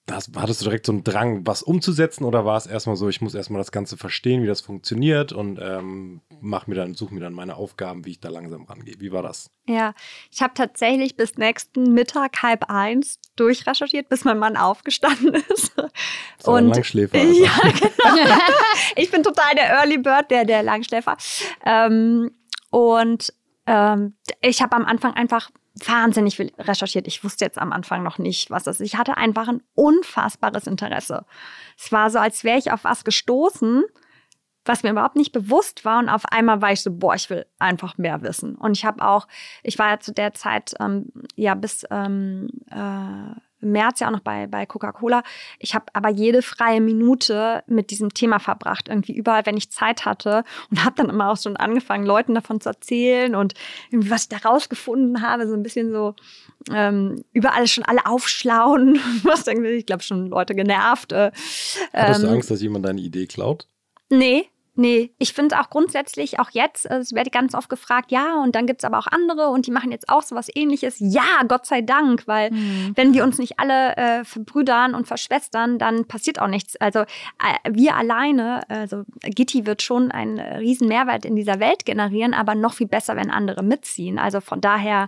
[0.09, 3.21] das, hattest du direkt so einen Drang, was umzusetzen oder war es erstmal so, ich
[3.21, 7.21] muss erstmal das Ganze verstehen, wie das funktioniert und ähm, mach mir dann, suche mir
[7.21, 8.95] dann meine Aufgaben, wie ich da langsam rangehe.
[8.99, 9.51] Wie war das?
[9.67, 9.95] Ja,
[10.31, 15.73] ich habe tatsächlich bis nächsten Mittag halb eins durchrecherchiert, bis mein Mann aufgestanden ist.
[16.39, 17.19] So und Langschläfer.
[17.19, 17.45] Also.
[17.45, 18.35] Ja, genau.
[18.97, 21.17] ich bin total der Early Bird, der, der Langschläfer.
[21.65, 22.31] Ähm,
[22.71, 23.33] und
[23.67, 25.51] ähm, ich habe am Anfang einfach
[25.85, 27.07] wahnsinnig viel recherchiert.
[27.07, 28.87] Ich wusste jetzt am Anfang noch nicht, was das ist.
[28.87, 31.25] Ich hatte einfach ein unfassbares Interesse.
[31.77, 33.85] Es war so, als wäre ich auf was gestoßen,
[34.65, 35.99] was mir überhaupt nicht bewusst war.
[35.99, 38.55] Und auf einmal war ich so, boah, ich will einfach mehr wissen.
[38.55, 39.27] Und ich habe auch,
[39.63, 44.21] ich war ja zu der Zeit ähm, ja bis ähm, äh, März ja auch noch
[44.21, 45.23] bei, bei Coca-Cola.
[45.59, 50.05] Ich habe aber jede freie Minute mit diesem Thema verbracht, irgendwie überall, wenn ich Zeit
[50.05, 53.55] hatte und habe dann immer auch schon angefangen, Leuten davon zu erzählen und
[53.91, 56.15] irgendwie, was ich da rausgefunden habe, so ein bisschen so
[56.73, 61.13] ähm, überall schon alle aufschlauen, was irgendwie, ich glaube, schon Leute genervt.
[61.13, 61.33] Äh,
[61.93, 63.69] Hattest ähm, du Angst, dass jemand deine Idee klaut?
[64.11, 64.49] Nee,
[64.81, 68.55] Nee, ich finde es auch grundsätzlich, auch jetzt, es werde ganz oft gefragt, ja, und
[68.55, 70.99] dann gibt es aber auch andere und die machen jetzt auch sowas ähnliches.
[71.01, 72.93] Ja, Gott sei Dank, weil mhm.
[72.95, 76.77] wenn wir uns nicht alle äh, verbrüdern und verschwestern, dann passiert auch nichts.
[76.77, 77.07] Also äh,
[77.69, 82.75] wir alleine, also Gitti wird schon einen riesen Mehrwert in dieser Welt generieren, aber noch
[82.75, 84.21] viel besser, wenn andere mitziehen.
[84.21, 85.07] Also von daher,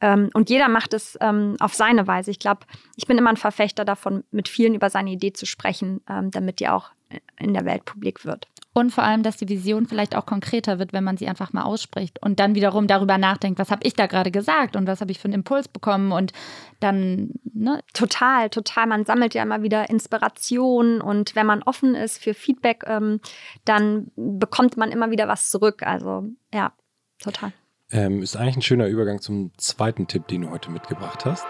[0.00, 2.32] ähm, und jeder macht es ähm, auf seine Weise.
[2.32, 6.00] Ich glaube, ich bin immer ein Verfechter davon, mit vielen über seine Idee zu sprechen,
[6.10, 6.90] ähm, damit die auch
[7.38, 8.48] in der Welt publik wird.
[8.74, 11.64] Und vor allem, dass die Vision vielleicht auch konkreter wird, wenn man sie einfach mal
[11.64, 15.10] ausspricht und dann wiederum darüber nachdenkt, was habe ich da gerade gesagt und was habe
[15.10, 16.32] ich für einen Impuls bekommen und
[16.80, 17.82] dann, ne?
[17.92, 18.86] Total, total.
[18.86, 23.20] Man sammelt ja immer wieder Inspiration und wenn man offen ist für Feedback, ähm,
[23.66, 25.82] dann bekommt man immer wieder was zurück.
[25.82, 26.72] Also ja,
[27.18, 27.52] total.
[27.90, 31.46] Ähm, ist eigentlich ein schöner Übergang zum zweiten Tipp, den du heute mitgebracht hast.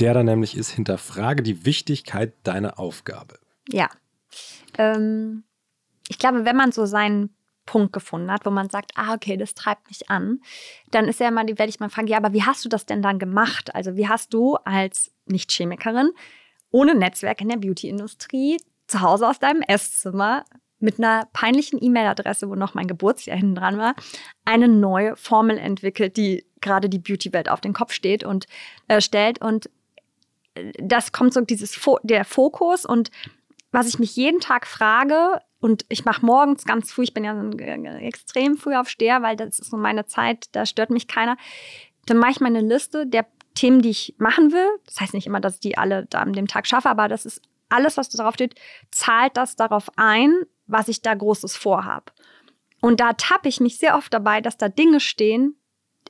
[0.00, 3.38] Der dann nämlich ist, hinterfrage die Wichtigkeit deiner Aufgabe.
[3.68, 3.88] Ja,
[4.78, 5.44] ähm,
[6.08, 7.34] ich glaube, wenn man so seinen
[7.66, 10.40] Punkt gefunden hat, wo man sagt, ah, okay, das treibt mich an,
[10.90, 13.02] dann ist ja immer, werde ich mal fragen, ja, aber wie hast du das denn
[13.02, 13.74] dann gemacht?
[13.74, 16.10] Also wie hast du als Nicht-Chemikerin
[16.70, 20.44] ohne Netzwerk in der Beauty-Industrie zu Hause aus deinem Esszimmer
[20.78, 23.94] mit einer peinlichen E-Mail-Adresse, wo noch mein Geburtsjahr hinten dran war,
[24.44, 28.46] eine neue Formel entwickelt, die gerade die Beauty-Welt auf den Kopf steht und
[28.88, 29.40] äh, stellt.
[29.40, 29.70] Und
[30.78, 33.10] das kommt so dieses Fo der Fokus und
[33.72, 37.32] was ich mich jeden Tag frage, und ich mache morgens ganz früh, ich bin ja
[37.32, 41.38] ein extrem früh aufsteher, weil das ist so meine Zeit, da stört mich keiner.
[42.04, 44.68] Dann mache ich meine Liste der Themen, die ich machen will.
[44.84, 47.24] Das heißt nicht immer, dass ich die alle da an dem Tag schaffe, aber das
[47.24, 47.40] ist
[47.70, 48.56] alles, was darauf steht,
[48.90, 50.34] zahlt das darauf ein,
[50.66, 52.12] was ich da Großes vorhabe.
[52.82, 55.56] Und da tappe ich mich sehr oft dabei, dass da Dinge stehen,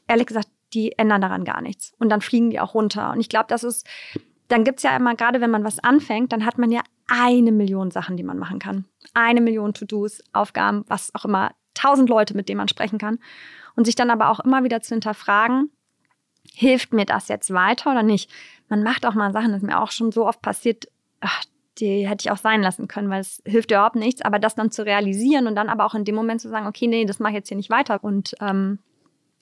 [0.09, 1.93] ehrlich gesagt, die ändern daran gar nichts.
[2.01, 3.13] Und dann fliegen die auch runter.
[3.13, 3.87] Und ich glaube, das ist,
[4.49, 7.53] dann gibt es ja immer, gerade wenn man was anfängt, dann hat man ja eine
[7.53, 8.85] Million Sachen, die man machen kann.
[9.15, 11.53] Eine Million To-Dos, Aufgaben, was auch immer.
[11.75, 13.19] Tausend Leute, mit denen man sprechen kann.
[13.75, 15.71] Und sich dann aber auch immer wieder zu hinterfragen,
[16.53, 18.31] hilft mir das jetzt weiter oder nicht?
[18.69, 20.87] Man macht auch mal Sachen, das ist mir auch schon so oft passiert,
[21.21, 21.45] ach,
[21.79, 24.23] die hätte ich auch sein lassen können, weil es hilft überhaupt nichts.
[24.23, 26.87] Aber das dann zu realisieren und dann aber auch in dem Moment zu sagen, okay,
[26.87, 28.03] nee, das mache ich jetzt hier nicht weiter.
[28.03, 28.79] Und ähm,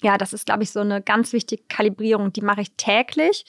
[0.02, 2.32] ja, das ist, glaube ich, so eine ganz wichtige Kalibrierung.
[2.32, 3.44] Die mache ich täglich.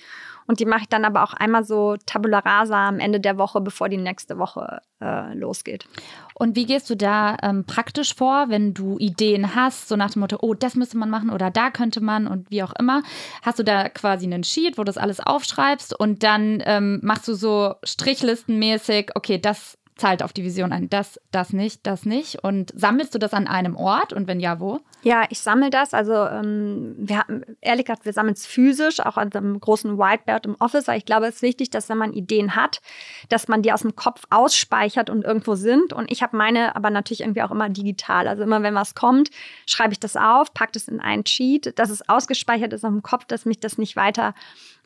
[0.46, 3.62] Und die mache ich dann aber auch einmal so tabula rasa am Ende der Woche,
[3.62, 5.88] bevor die nächste Woche äh, losgeht.
[6.34, 10.20] Und wie gehst du da ähm, praktisch vor, wenn du Ideen hast, so nach dem
[10.22, 13.04] Motto, oh, das müsste man machen oder da könnte man und wie auch immer?
[13.42, 17.28] Hast du da quasi einen Sheet, wo du das alles aufschreibst und dann ähm, machst
[17.28, 20.90] du so Strichlistenmäßig, okay, das zahlt auf die Vision ein.
[20.90, 22.44] Das, das nicht, das nicht.
[22.44, 24.80] Und sammelst du das an einem Ort und wenn ja, wo?
[25.04, 25.94] Ja, ich sammle das.
[25.94, 30.46] Also ähm, wir haben, ehrlich gesagt, wir sammeln es physisch, auch an einem großen Whiteboard
[30.46, 30.88] im Office.
[30.88, 32.82] Aber ich glaube, es ist wichtig, dass wenn man Ideen hat,
[33.30, 35.94] dass man die aus dem Kopf ausspeichert und irgendwo sind.
[35.94, 38.28] Und ich habe meine aber natürlich irgendwie auch immer digital.
[38.28, 39.30] Also immer, wenn was kommt,
[39.66, 43.04] schreibe ich das auf, packe das in einen Sheet, dass es ausgespeichert ist auf dem
[43.04, 44.34] Kopf, dass mich das nicht weiter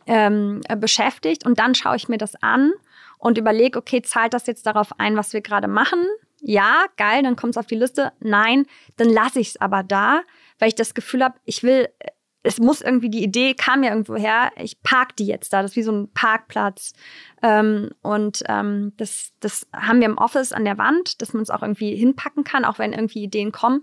[0.05, 1.45] ähm, beschäftigt.
[1.45, 2.71] Und dann schaue ich mir das an
[3.17, 6.05] und überlege, okay, zahlt das jetzt darauf ein, was wir gerade machen?
[6.41, 8.11] Ja, geil, dann kommt es auf die Liste.
[8.19, 8.65] Nein,
[8.97, 10.21] dann lasse ich es aber da,
[10.59, 11.89] weil ich das Gefühl habe, ich will,
[12.43, 15.71] es muss irgendwie, die Idee kam ja irgendwo her, ich park die jetzt da, das
[15.71, 16.93] ist wie so ein Parkplatz.
[17.41, 21.49] Ähm, und ähm, das, das haben wir im Office an der Wand, dass man es
[21.49, 23.81] auch irgendwie hinpacken kann, auch wenn irgendwie Ideen kommen.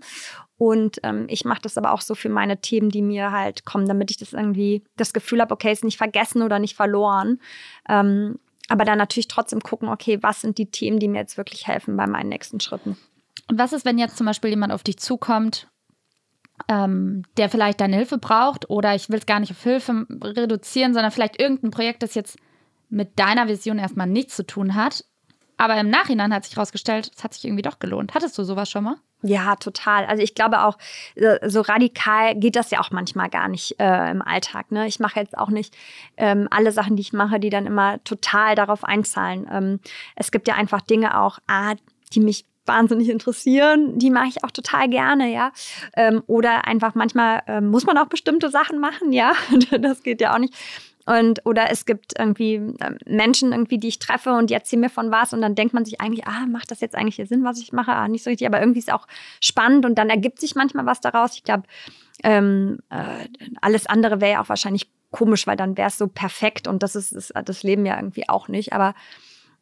[0.57, 3.87] Und ähm, ich mache das aber auch so für meine Themen, die mir halt kommen,
[3.87, 7.39] damit ich das irgendwie das Gefühl habe, okay, ist nicht vergessen oder nicht verloren.
[7.89, 11.67] Ähm, aber dann natürlich trotzdem gucken, okay, was sind die Themen, die mir jetzt wirklich
[11.67, 12.97] helfen bei meinen nächsten Schritten.
[13.49, 15.67] Und was ist, wenn jetzt zum Beispiel jemand auf dich zukommt,
[16.67, 20.93] ähm, der vielleicht deine Hilfe braucht oder ich will es gar nicht auf Hilfe reduzieren,
[20.93, 22.37] sondern vielleicht irgendein Projekt, das jetzt
[22.89, 25.05] mit deiner Vision erstmal nichts zu tun hat.
[25.57, 28.13] Aber im Nachhinein hat sich herausgestellt, es hat sich irgendwie doch gelohnt.
[28.13, 28.95] Hattest du sowas schon mal?
[29.27, 30.05] Ja, total.
[30.05, 30.77] Also ich glaube auch,
[31.15, 34.71] äh, so radikal geht das ja auch manchmal gar nicht äh, im Alltag.
[34.71, 34.85] Ne?
[34.85, 35.75] Ich mache jetzt auch nicht
[36.15, 39.47] ähm, alle Sachen, die ich mache, die dann immer total darauf einzahlen.
[39.51, 39.79] Ähm,
[40.15, 41.73] es gibt ja einfach Dinge auch, ah,
[42.13, 45.51] die mich wahnsinnig interessieren, die mache ich auch total gerne, ja.
[45.95, 49.33] Ähm, oder einfach manchmal ähm, muss man auch bestimmte Sachen machen, ja.
[49.79, 50.53] das geht ja auch nicht.
[51.05, 54.89] Und, oder es gibt irgendwie ähm, Menschen irgendwie, die ich treffe und die erzählen mir
[54.89, 57.59] von was und dann denkt man sich eigentlich, ah, macht das jetzt eigentlich Sinn, was
[57.59, 57.91] ich mache?
[57.91, 59.07] Ah, nicht so richtig, aber irgendwie ist es auch
[59.39, 61.35] spannend und dann ergibt sich manchmal was daraus.
[61.35, 61.63] Ich glaube,
[62.23, 63.27] ähm, äh,
[63.61, 66.95] alles andere wäre ja auch wahrscheinlich komisch, weil dann wäre es so perfekt und das
[66.95, 68.73] ist, ist das Leben ja irgendwie auch nicht.
[68.73, 68.95] Aber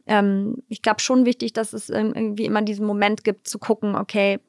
[0.08, 4.40] ähm, ich glaube schon wichtig, dass es irgendwie immer diesen Moment gibt, zu gucken, okay,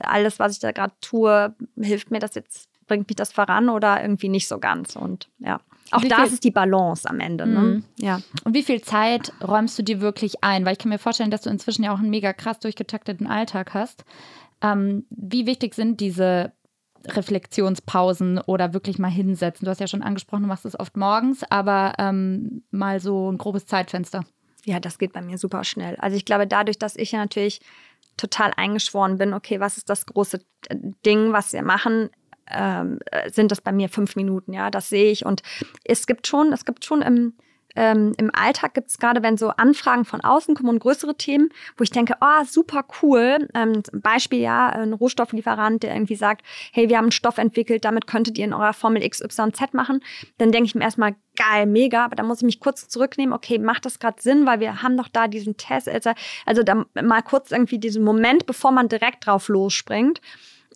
[0.00, 4.00] alles, was ich da gerade tue, hilft mir das jetzt, bringt mich das voran oder
[4.00, 4.96] irgendwie nicht so ganz.
[4.96, 5.60] Und ja.
[5.92, 7.46] Auch das ist die Balance am Ende.
[7.46, 7.60] Ne?
[7.60, 7.84] Mhm.
[7.98, 8.20] Ja.
[8.44, 10.64] Und wie viel Zeit räumst du dir wirklich ein?
[10.64, 13.74] Weil ich kann mir vorstellen, dass du inzwischen ja auch einen mega krass durchgetakteten Alltag
[13.74, 14.04] hast.
[14.62, 16.52] Ähm, wie wichtig sind diese
[17.06, 19.64] Reflexionspausen oder wirklich mal hinsetzen?
[19.64, 23.38] Du hast ja schon angesprochen, du machst es oft morgens, aber ähm, mal so ein
[23.38, 24.24] grobes Zeitfenster.
[24.66, 25.96] Ja, das geht bei mir super schnell.
[25.96, 27.60] Also ich glaube, dadurch, dass ich ja natürlich
[28.16, 30.44] total eingeschworen bin, okay, was ist das große
[31.06, 32.10] Ding, was wir machen,
[32.52, 32.98] ähm,
[33.30, 35.24] sind das bei mir fünf Minuten, ja, das sehe ich.
[35.24, 35.42] Und
[35.84, 37.34] es gibt schon, es gibt schon im,
[37.76, 41.50] ähm, im Alltag gibt es gerade, wenn so Anfragen von außen kommen und größere Themen,
[41.76, 43.48] wo ich denke, oh, super cool.
[43.54, 48.06] Ähm, Beispiel ja, ein Rohstofflieferant, der irgendwie sagt, hey, wir haben einen Stoff entwickelt, damit
[48.06, 50.00] könntet ihr in eurer Formel X, Y, Z machen.
[50.38, 53.58] Dann denke ich mir erstmal, geil, mega, aber da muss ich mich kurz zurücknehmen, okay,
[53.58, 56.10] macht das gerade Sinn, weil wir haben doch da diesen Test, also,
[56.44, 60.20] also da mal kurz irgendwie diesen Moment, bevor man direkt drauf losspringt.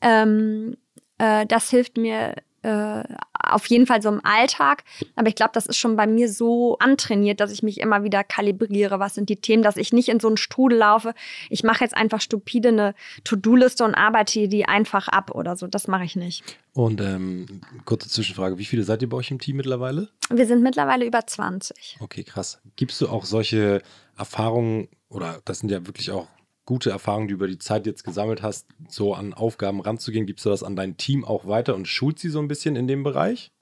[0.00, 0.76] Ähm,
[1.18, 4.84] äh, das hilft mir äh, auf jeden Fall so im Alltag.
[5.16, 8.24] Aber ich glaube, das ist schon bei mir so antrainiert, dass ich mich immer wieder
[8.24, 8.98] kalibriere.
[8.98, 11.12] Was sind die Themen, dass ich nicht in so einen Strudel laufe.
[11.50, 15.66] Ich mache jetzt einfach stupide eine To-Do-Liste und arbeite die einfach ab oder so.
[15.66, 16.42] Das mache ich nicht.
[16.72, 20.08] Und ähm, kurze Zwischenfrage: Wie viele seid ihr bei euch im Team mittlerweile?
[20.30, 21.98] Wir sind mittlerweile über 20.
[22.00, 22.60] Okay, krass.
[22.76, 23.82] Gibst du auch solche
[24.16, 26.28] Erfahrungen oder das sind ja wirklich auch
[26.64, 30.26] gute Erfahrungen, die du über die Zeit jetzt gesammelt hast, so an Aufgaben ranzugehen?
[30.26, 32.88] Gibst du das an dein Team auch weiter und schult sie so ein bisschen in
[32.88, 33.52] dem Bereich?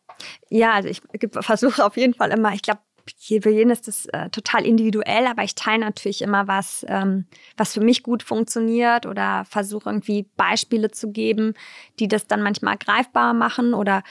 [0.51, 1.01] Ja, also ich
[1.41, 2.81] versuche auf jeden Fall immer, ich glaube,
[3.19, 7.75] für jeden ist das äh, total individuell, aber ich teile natürlich immer was, ähm, was
[7.75, 11.55] für mich gut funktioniert oder versuche irgendwie Beispiele zu geben,
[11.99, 14.03] die das dann manchmal greifbar machen oder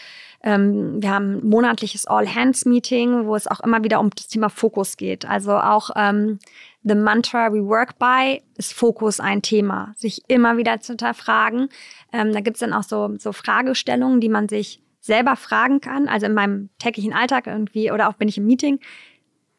[0.44, 4.98] ähm, wir haben ein monatliches All-Hands-Meeting, wo es auch immer wieder um das Thema Fokus
[4.98, 5.26] geht.
[5.26, 6.40] Also auch ähm,
[6.84, 11.70] The Mantra We Work By ist Fokus ein Thema, sich immer wieder zu hinterfragen.
[12.12, 16.08] Ähm, da gibt es dann auch so, so Fragestellungen, die man sich selber fragen kann,
[16.08, 18.80] also in meinem täglichen Alltag irgendwie oder auch bin ich im Meeting.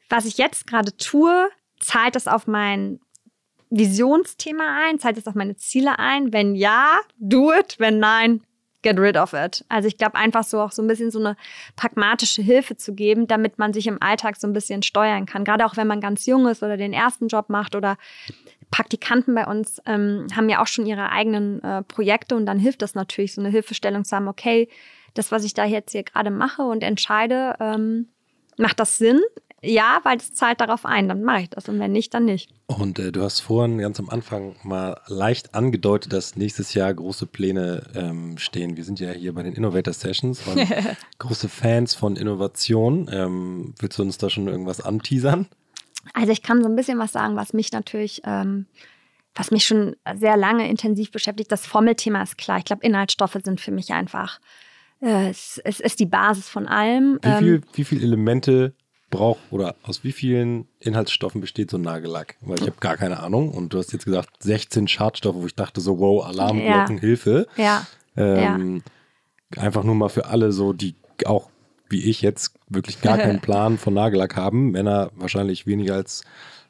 [0.08, 1.48] Was ich jetzt gerade tue,
[1.80, 3.00] zahlt das auf mein
[3.70, 4.98] Visionsthema ein?
[4.98, 6.32] Zahlt es auf meine Ziele ein?
[6.32, 7.76] Wenn ja, do it.
[7.78, 8.42] Wenn nein,
[8.82, 9.64] get rid of it.
[9.68, 11.36] Also ich glaube einfach so auch so ein bisschen so eine
[11.76, 15.44] pragmatische Hilfe zu geben, damit man sich im Alltag so ein bisschen steuern kann.
[15.44, 17.96] Gerade auch wenn man ganz jung ist oder den ersten Job macht oder
[18.70, 22.82] Praktikanten bei uns ähm, haben ja auch schon ihre eigenen äh, Projekte und dann hilft
[22.82, 24.68] das natürlich, so eine Hilfestellung zu haben, okay,
[25.14, 28.08] das, was ich da jetzt hier gerade mache und entscheide, ähm,
[28.56, 29.20] macht das Sinn?
[29.64, 31.68] Ja, weil es zahlt darauf ein, dann mache ich das.
[31.68, 32.50] Und wenn nicht, dann nicht.
[32.66, 37.26] Und äh, du hast vorhin ganz am Anfang mal leicht angedeutet, dass nächstes Jahr große
[37.26, 38.76] Pläne ähm, stehen.
[38.76, 40.66] Wir sind ja hier bei den Innovator Sessions und
[41.18, 43.08] große Fans von Innovation.
[43.12, 45.46] Ähm, willst du uns da schon irgendwas anteasern?
[46.12, 48.66] Also ich kann so ein bisschen was sagen, was mich natürlich, ähm,
[49.36, 51.52] was mich schon sehr lange intensiv beschäftigt.
[51.52, 52.58] Das Formelthema ist klar.
[52.58, 54.40] Ich glaube, Inhaltsstoffe sind für mich einfach,
[55.00, 57.20] äh, es, es, ist die Basis von allem.
[57.22, 58.74] Wie, viel, ähm, wie viele Elemente
[59.12, 62.34] braucht oder aus wie vielen Inhaltsstoffen besteht so ein Nagellack?
[62.40, 63.50] Weil ich habe gar keine Ahnung.
[63.50, 67.00] Und du hast jetzt gesagt 16 Schadstoffe, wo ich dachte so, wow, Alarmglocken, ja.
[67.00, 67.46] Hilfe.
[67.56, 67.86] Ja.
[68.16, 68.82] Ähm,
[69.54, 69.62] ja.
[69.62, 71.48] Einfach nur mal für alle so, die auch
[71.88, 74.72] wie ich jetzt wirklich gar keinen Plan von Nagellack haben.
[74.72, 76.22] Männer wahrscheinlich weniger als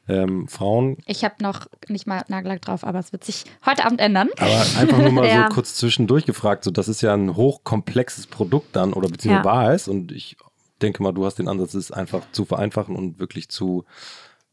[0.09, 0.97] ähm, Frauen.
[1.07, 4.29] Ich habe noch nicht mal Nagellack drauf, aber es wird sich heute Abend ändern.
[4.37, 5.47] Aber einfach nur mal Ja.
[5.49, 9.55] so kurz zwischendurch gefragt, so das ist ja ein hochkomplexes Produkt dann oder beziehungsweise Ja.
[9.55, 10.37] war es und ich
[10.83, 13.85] denke mal, du hast den Ansatz, es einfach zu vereinfachen und wirklich zu,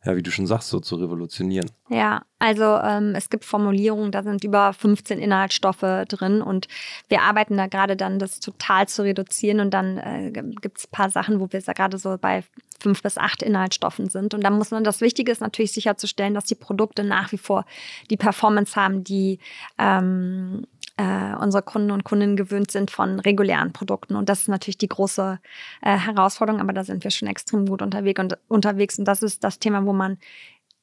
[0.05, 1.69] ja, wie du schon sagst, so zu revolutionieren.
[1.89, 6.67] Ja, also ähm, es gibt Formulierungen, da sind über 15 Inhaltsstoffe drin und
[7.09, 10.91] wir arbeiten da gerade dann, das total zu reduzieren und dann äh, gibt es ein
[10.91, 12.43] paar Sachen, wo wir gerade so bei
[12.79, 14.33] fünf bis acht Inhaltsstoffen sind.
[14.33, 17.65] Und da muss man, das Wichtige ist natürlich sicherzustellen, dass die Produkte nach wie vor
[18.09, 19.39] die Performance haben, die
[19.77, 20.65] ähm,
[20.99, 24.17] äh, unsere Kunden und Kundinnen gewöhnt sind von regulären Produkten.
[24.17, 25.39] Und das ist natürlich die große
[25.81, 28.99] äh, Herausforderung, aber da sind wir schon extrem gut unterwegs und, unterwegs.
[28.99, 30.17] Und das ist das Thema, wo man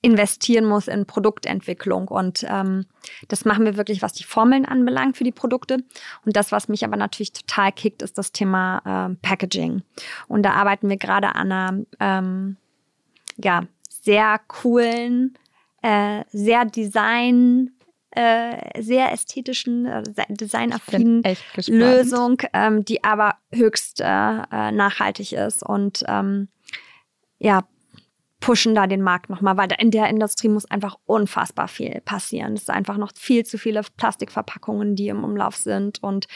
[0.00, 2.08] investieren muss in Produktentwicklung.
[2.08, 2.86] Und ähm,
[3.28, 5.84] das machen wir wirklich, was die Formeln anbelangt für die Produkte.
[6.24, 9.82] Und das, was mich aber natürlich total kickt, ist das Thema ähm, Packaging.
[10.28, 12.56] Und da arbeiten wir gerade an einer ähm,
[13.36, 15.36] ja, sehr coolen,
[15.82, 17.72] äh, sehr design,
[18.10, 21.22] äh, sehr ästhetischen, äh, designaffinen.
[21.68, 26.48] Lösung, ähm, die aber höchst äh, äh, nachhaltig ist und ähm,
[27.38, 27.66] ja,
[28.40, 32.54] pushen da den Markt nochmal, weil in der Industrie muss einfach unfassbar viel passieren.
[32.54, 36.26] Es ist einfach noch viel zu viele Plastikverpackungen, die im Umlauf sind und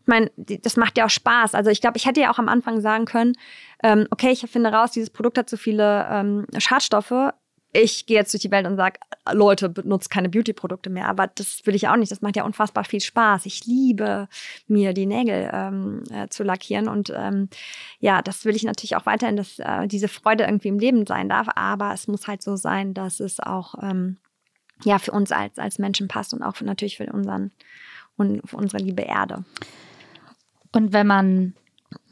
[0.00, 1.54] ich meine, das macht ja auch Spaß.
[1.54, 3.34] Also ich glaube, ich hätte ja auch am Anfang sagen können,
[3.82, 7.32] ähm, okay, ich finde raus, dieses Produkt hat zu viele ähm, Schadstoffe.
[7.72, 8.98] Ich gehe jetzt durch die Welt und sage,
[9.30, 11.08] Leute, benutzt keine Beauty-Produkte mehr.
[11.08, 12.10] Aber das will ich auch nicht.
[12.10, 13.46] Das macht ja unfassbar viel Spaß.
[13.46, 14.28] Ich liebe
[14.66, 16.88] mir die Nägel ähm, äh, zu lackieren.
[16.88, 17.48] Und ähm,
[18.00, 21.28] ja, das will ich natürlich auch weiterhin, dass äh, diese Freude irgendwie im Leben sein
[21.28, 21.46] darf.
[21.54, 24.16] Aber es muss halt so sein, dass es auch ähm,
[24.84, 27.52] ja, für uns als, als Menschen passt und auch für, natürlich für unseren
[28.44, 29.44] für unsere liebe Erde.
[30.72, 31.54] Und wenn man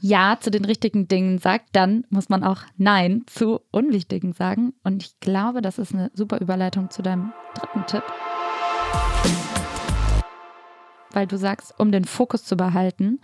[0.01, 4.75] Ja zu den richtigen Dingen sagt, dann muss man auch Nein zu unwichtigen sagen.
[4.85, 8.03] Und ich glaube, das ist eine super Überleitung zu deinem dritten Tipp.
[11.13, 13.21] Weil du sagst, um den Fokus zu behalten,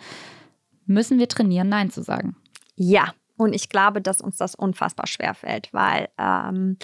[0.87, 2.37] müssen wir trainieren, Nein zu sagen.
[2.77, 6.79] Ja, und ich glaube, dass uns das unfassbar schwer fällt, weil ähm,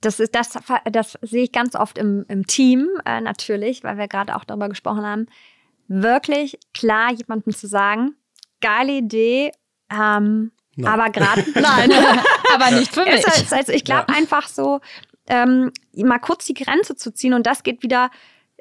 [0.00, 0.58] das ist das,
[0.90, 4.68] das sehe ich ganz oft im, im Team äh, natürlich, weil wir gerade auch darüber
[4.68, 5.26] gesprochen haben,
[5.86, 8.16] wirklich klar jemandem zu sagen,
[8.64, 9.52] geile Idee,
[9.92, 10.92] ähm, Nein.
[10.92, 11.92] aber gerade nein.
[12.54, 13.14] Aber nicht für mich.
[13.16, 14.80] Ist halt- also ich glaube einfach so,
[15.28, 18.10] ähm, mal kurz die Grenze zu ziehen und das geht wieder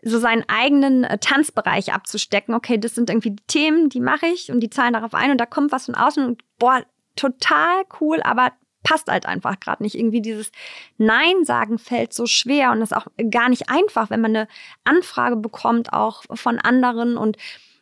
[0.06, 2.54] so seinen eigenen äh, Tanzbereich abzustecken.
[2.56, 5.38] Okay, das sind irgendwie die Themen, die mache ich und die zahlen darauf ein und
[5.40, 6.84] da kommt was von außen und boah,
[7.16, 8.52] total cool, aber
[8.84, 9.96] passt halt einfach gerade nicht.
[9.96, 10.52] Irgendwie dieses
[10.98, 14.48] Nein sagen fällt so schwer und ist auch gar nicht einfach, wenn man eine
[14.84, 17.38] Anfrage bekommt, auch von anderen und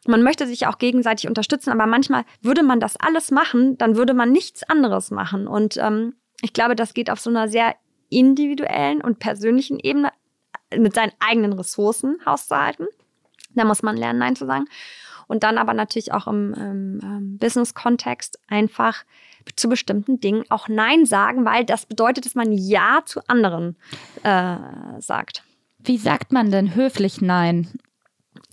[0.08, 4.14] man möchte sich auch gegenseitig unterstützen, aber manchmal würde man das alles machen, dann würde
[4.14, 5.48] man nichts anderes machen.
[5.48, 7.76] Und ähm, ich glaube, das geht auf so einer sehr
[8.10, 10.12] individuellen und persönlichen Ebene
[10.76, 12.88] mit seinen eigenen Ressourcen hauszuhalten.
[13.54, 14.66] Da muss man lernen, Nein zu sagen.
[15.28, 19.04] Und dann aber natürlich auch im, im ähm, Business-Kontext einfach
[19.56, 23.78] zu bestimmten Dingen auch Nein sagen, weil das bedeutet, dass man Ja zu anderen
[24.24, 24.58] äh,
[25.00, 25.44] sagt.
[25.80, 27.68] Wie sagt man denn höflich Nein?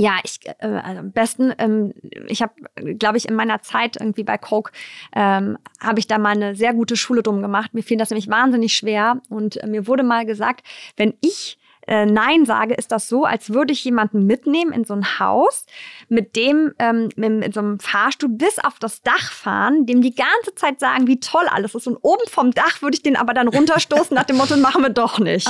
[0.01, 1.93] Ja, ich äh, also am besten, ähm,
[2.29, 2.55] ich habe,
[2.99, 4.71] glaube ich, in meiner Zeit irgendwie bei Coke,
[5.15, 7.75] ähm, habe ich da mal eine sehr gute Schule drum gemacht.
[7.75, 10.65] Mir fiel das nämlich wahnsinnig schwer und äh, mir wurde mal gesagt,
[10.97, 11.59] wenn ich
[11.89, 15.67] äh, Nein sage, ist das so, als würde ich jemanden mitnehmen in so ein Haus,
[16.09, 20.15] mit dem ähm, mit, mit so einem Fahrstuhl bis auf das Dach fahren, dem die
[20.15, 21.87] ganze Zeit sagen, wie toll alles ist.
[21.87, 24.91] Und oben vom Dach würde ich den aber dann runterstoßen nach dem Motto, machen wir
[24.91, 25.49] doch nicht.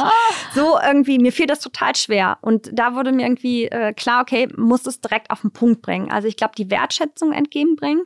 [0.55, 2.39] So irgendwie, mir fiel das total schwer.
[2.41, 6.11] Und da wurde mir irgendwie äh, klar, okay, muss es direkt auf den Punkt bringen.
[6.11, 8.05] Also ich glaube, die Wertschätzung entgegenbringen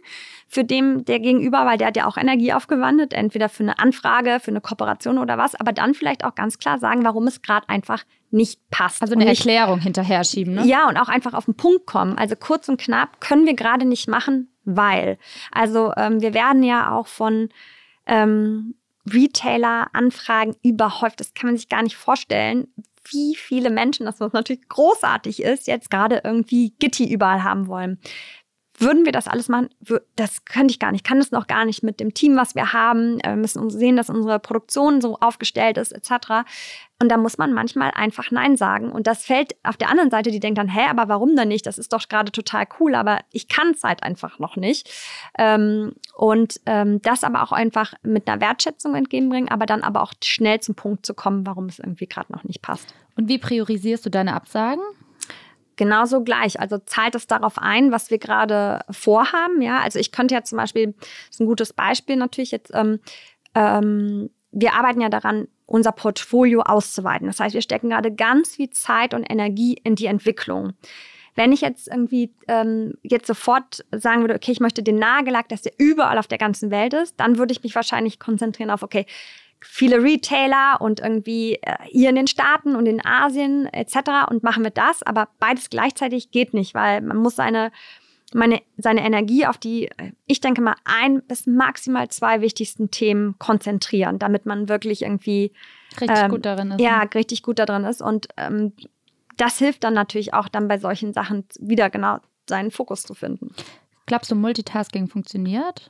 [0.53, 4.39] für dem der Gegenüber, weil der hat ja auch Energie aufgewandt, entweder für eine Anfrage,
[4.39, 7.67] für eine Kooperation oder was, aber dann vielleicht auch ganz klar sagen, warum es gerade
[7.71, 9.01] einfach nicht passt.
[9.01, 10.67] Also eine nicht, Erklärung hinterher schieben, ne?
[10.67, 12.19] ja, und auch einfach auf den Punkt kommen.
[12.19, 15.17] Also kurz und knapp können wir gerade nicht machen, weil.
[15.53, 17.49] Also ähm, wir werden ja auch von
[18.05, 18.75] ähm,
[19.11, 21.19] Retailer-Anfragen überhäuft.
[21.21, 22.69] Das kann man sich gar nicht vorstellen,
[23.11, 27.99] wie viele Menschen, das was natürlich großartig ist, jetzt gerade irgendwie Gitti überall haben wollen.
[28.83, 29.69] Würden wir das alles machen?
[30.17, 31.03] Das könnte ich gar nicht.
[31.03, 33.21] Ich kann das noch gar nicht mit dem Team, was wir haben.
[33.21, 36.45] Äh, Wir müssen uns sehen, dass unsere Produktion so aufgestellt ist, etc.
[37.01, 38.93] Und da muss man manchmal einfach Nein sagen.
[38.93, 41.67] Und das fällt auf der anderen Seite, die denkt dann, hä, aber warum denn nicht?
[41.67, 44.89] Das ist doch gerade total cool, aber ich kann es halt einfach noch nicht.
[45.39, 50.13] Ähm, und ähm, das aber auch einfach mit einer Wertschätzung entgegenbringen, aber dann aber auch
[50.23, 52.95] schnell zum Punkt zu kommen, warum es irgendwie gerade noch nicht passt.
[53.17, 54.83] Und wie priorisierst du deine Absagen?
[55.77, 56.61] Genauso gleich.
[56.61, 59.63] Also zahlt es darauf ein, was wir gerade vorhaben.
[59.63, 63.01] Ja, also ich könnte ja zum Beispiel, das ist ein gutes Beispiel natürlich jetzt, ähm,
[63.55, 67.27] ähm, wir arbeiten ja daran, unser Portfolio auszuweiten.
[67.27, 70.75] Das heißt, wir stecken gerade ganz viel Zeit und Energie in die Entwicklung.
[71.35, 75.63] Wenn ich jetzt irgendwie ähm, jetzt sofort sagen würde, okay, ich möchte den Nagellack, dass
[75.63, 79.07] der überall auf der ganzen Welt ist, dann würde ich mich wahrscheinlich konzentrieren auf, okay,
[79.63, 84.29] viele Retailer und irgendwie äh, hier in den Staaten und in Asien etc.
[84.29, 87.71] und machen wir das, aber beides gleichzeitig geht nicht, weil man muss seine
[88.35, 89.91] meine, seine Energie auf die,
[90.27, 95.53] ich denke mal, ein bis maximal zwei wichtigsten Themen konzentrieren, damit man wirklich irgendwie
[96.01, 96.81] richtig ähm, gut darin ist.
[96.81, 97.11] Ja, ne?
[97.15, 98.01] richtig gut darin ist.
[98.01, 98.73] Und ähm,
[99.37, 103.55] das hilft dann natürlich auch dann bei solchen Sachen wieder genau seinen Fokus zu finden.
[104.07, 105.89] Glaubst du, Multitasking funktioniert?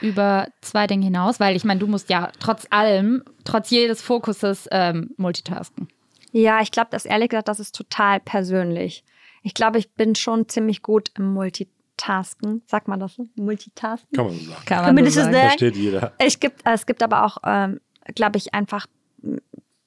[0.00, 4.68] Über zwei Dinge hinaus, weil ich meine, du musst ja trotz allem, trotz jedes Fokuses
[4.70, 5.88] ähm, multitasken.
[6.32, 9.04] Ja, ich glaube, das ehrlich gesagt, das ist total persönlich.
[9.42, 12.62] Ich glaube, ich bin schon ziemlich gut im Multitasken.
[12.66, 13.28] Sagt man das so?
[13.36, 14.10] Multitasken?
[14.14, 14.64] Kann man so sagen.
[14.66, 15.32] Kann man so sagen.
[15.32, 16.12] Versteht jeder.
[16.18, 17.80] Ich gibt, es gibt aber auch, ähm,
[18.14, 18.86] glaube ich, einfach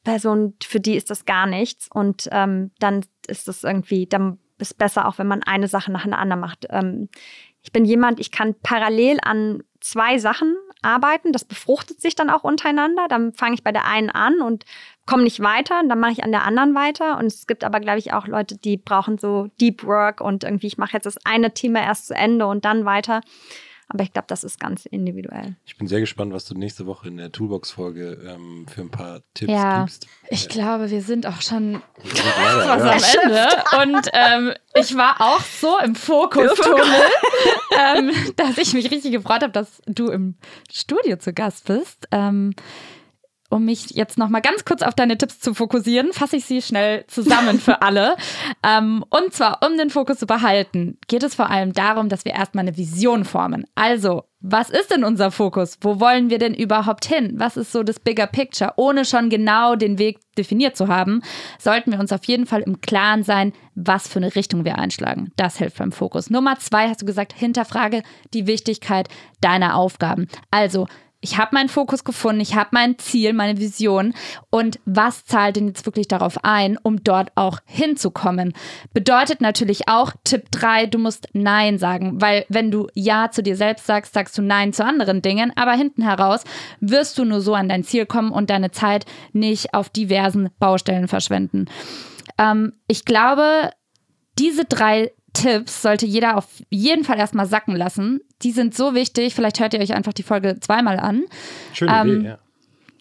[0.03, 1.87] Personen, für die ist das gar nichts.
[1.93, 6.05] Und ähm, dann ist es irgendwie, dann ist besser auch, wenn man eine Sache nach
[6.05, 6.67] einer anderen macht.
[6.69, 7.09] Ähm,
[7.64, 11.32] ich bin jemand, ich kann parallel an zwei Sachen arbeiten.
[11.32, 13.07] Das befruchtet sich dann auch untereinander.
[13.07, 14.66] Dann fange ich bei der einen an und
[15.05, 15.80] komme nicht weiter.
[15.80, 17.18] Und dann mache ich an der anderen weiter.
[17.18, 20.68] Und es gibt aber, glaube ich, auch Leute, die brauchen so Deep Work und irgendwie,
[20.68, 23.22] ich mache jetzt das eine Thema erst zu Ende und dann weiter.
[23.93, 25.57] Aber ich glaube, das ist ganz individuell.
[25.66, 29.20] Ich bin sehr gespannt, was du nächste Woche in der Toolbox-Folge ähm, für ein paar
[29.34, 30.07] Tipps ja, gibst.
[30.30, 33.47] Ich glaube, wir sind auch schon was am Ende.
[33.82, 36.86] Und ähm, ich war auch so im Fokus-Tunnel,
[37.80, 40.36] ähm, dass ich mich richtig gefreut habe, dass du im
[40.72, 42.07] Studio zu Gast bist.
[42.11, 42.53] Ähm,
[43.51, 46.61] um mich jetzt noch mal ganz kurz auf deine Tipps zu fokussieren, fasse ich sie
[46.61, 48.15] schnell zusammen für alle.
[48.63, 52.33] ähm, und zwar, um den Fokus zu behalten, geht es vor allem darum, dass wir
[52.33, 53.65] erstmal eine Vision formen.
[53.75, 55.77] Also, was ist denn unser Fokus?
[55.81, 57.33] Wo wollen wir denn überhaupt hin?
[57.35, 58.73] Was ist so das Bigger Picture?
[58.75, 61.21] Ohne schon genau den Weg definiert zu haben,
[61.59, 65.31] sollten wir uns auf jeden Fall im Klaren sein, was für eine Richtung wir einschlagen.
[65.35, 66.31] Das hilft beim Fokus.
[66.31, 68.01] Nummer zwei hast du gesagt, hinterfrage
[68.33, 69.09] die Wichtigkeit
[69.41, 70.27] deiner Aufgaben.
[70.49, 70.87] Also,
[71.22, 74.13] ich habe meinen Fokus gefunden, ich habe mein Ziel, meine Vision
[74.49, 78.53] und was zahlt denn jetzt wirklich darauf ein, um dort auch hinzukommen?
[78.93, 83.55] Bedeutet natürlich auch Tipp 3, du musst Nein sagen, weil wenn du Ja zu dir
[83.55, 86.43] selbst sagst, sagst du Nein zu anderen Dingen, aber hinten heraus
[86.80, 91.07] wirst du nur so an dein Ziel kommen und deine Zeit nicht auf diversen Baustellen
[91.07, 91.65] verschwenden.
[92.39, 93.69] Ähm, ich glaube,
[94.39, 98.21] diese drei Tipps sollte jeder auf jeden Fall erstmal sacken lassen.
[98.41, 99.34] Die sind so wichtig.
[99.36, 101.23] Vielleicht hört ihr euch einfach die Folge zweimal an.
[101.73, 102.38] Schöne ähm, Idee, ja.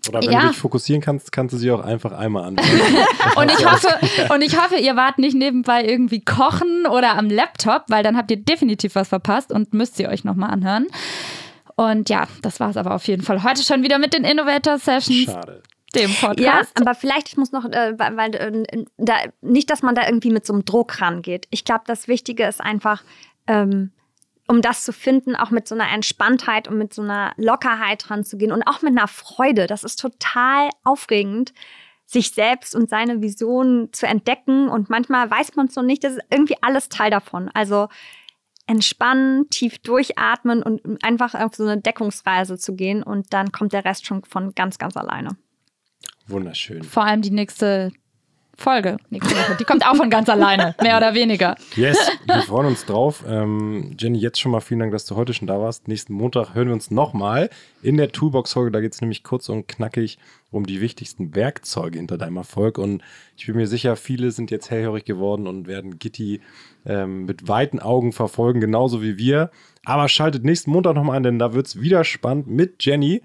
[0.09, 0.41] Oder wenn ja.
[0.41, 2.57] du dich fokussieren kannst, kannst du sie auch einfach einmal an.
[3.37, 3.89] und, ich hoffe,
[4.33, 8.31] und ich hoffe, ihr wart nicht nebenbei irgendwie kochen oder am Laptop, weil dann habt
[8.31, 10.87] ihr definitiv was verpasst und müsst sie euch nochmal anhören.
[11.77, 14.79] Und ja, das war es aber auf jeden Fall heute schon wieder mit den Innovator
[14.79, 15.25] Sessions.
[15.25, 15.63] Schade
[15.95, 16.39] dem Podcast.
[16.77, 20.31] Ja, aber vielleicht, ich muss noch, äh, weil äh, da, nicht, dass man da irgendwie
[20.31, 21.47] mit so einem Druck rangeht.
[21.51, 23.03] Ich glaube, das Wichtige ist einfach,
[23.47, 23.93] ähm,
[24.47, 28.53] um das zu finden, auch mit so einer Entspanntheit und mit so einer Lockerheit ranzugehen
[28.53, 29.67] und auch mit einer Freude.
[29.67, 31.53] Das ist total aufregend,
[32.05, 34.69] sich selbst und seine Visionen zu entdecken.
[34.69, 37.49] Und manchmal weiß man es noch nicht, das ist irgendwie alles Teil davon.
[37.55, 37.89] Also
[38.67, 43.85] entspannen, tief durchatmen und einfach auf so eine Deckungsreise zu gehen und dann kommt der
[43.85, 45.37] Rest schon von ganz, ganz alleine.
[46.31, 46.83] Wunderschön.
[46.83, 47.93] Vor allem die nächste
[48.61, 49.57] Folge nächste Woche.
[49.59, 51.57] Die kommt auch von ganz alleine, mehr oder weniger.
[51.77, 53.25] Yes, wir freuen uns drauf.
[53.27, 55.89] Ähm, Jenny, jetzt schon mal vielen Dank, dass du heute schon da warst.
[55.89, 57.49] Nächsten Montag hören wir uns nochmal
[57.83, 58.71] in der Toolbox-Folge.
[58.71, 60.19] Da geht es nämlich kurz und knackig
[60.51, 62.77] um die wichtigsten Werkzeuge hinter deinem Erfolg.
[62.77, 63.03] Und
[63.37, 66.43] ich bin mir sicher, viele sind jetzt hellhörig geworden und werden Gitti
[66.85, 69.51] ähm, mit weiten Augen verfolgen, genauso wie wir.
[69.87, 73.23] Aber schaltet nächsten Montag nochmal ein, denn da wird es wieder spannend mit Jenny.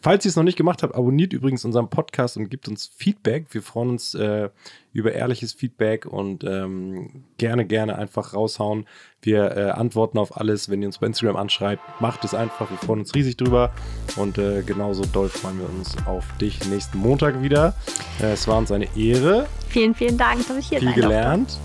[0.00, 3.46] Falls ihr es noch nicht gemacht habt, abonniert übrigens unseren Podcast und gebt uns Feedback.
[3.50, 4.48] Wir freuen uns äh,
[4.92, 8.86] über ehrliches Feedback und ähm, gerne, gerne einfach raushauen.
[9.22, 10.68] Wir äh, antworten auf alles.
[10.68, 12.70] Wenn ihr uns bei Instagram anschreibt, macht es einfach.
[12.70, 13.72] Wir freuen uns riesig drüber.
[14.16, 17.74] Und äh, genauso doll freuen wir uns auf dich nächsten Montag wieder.
[18.20, 19.46] Äh, es war uns eine Ehre.
[19.68, 21.58] Vielen, vielen Dank, dass ich hier Viel gelernt.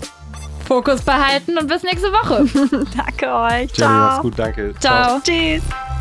[0.66, 2.46] Fokus behalten und bis nächste Woche.
[2.96, 3.72] danke euch.
[3.72, 3.88] Ciao.
[3.88, 4.38] Jenny, mach's gut.
[4.38, 4.74] Danke.
[4.80, 5.20] Ciao.
[5.20, 5.20] Ciao.
[5.20, 5.93] Tschüss.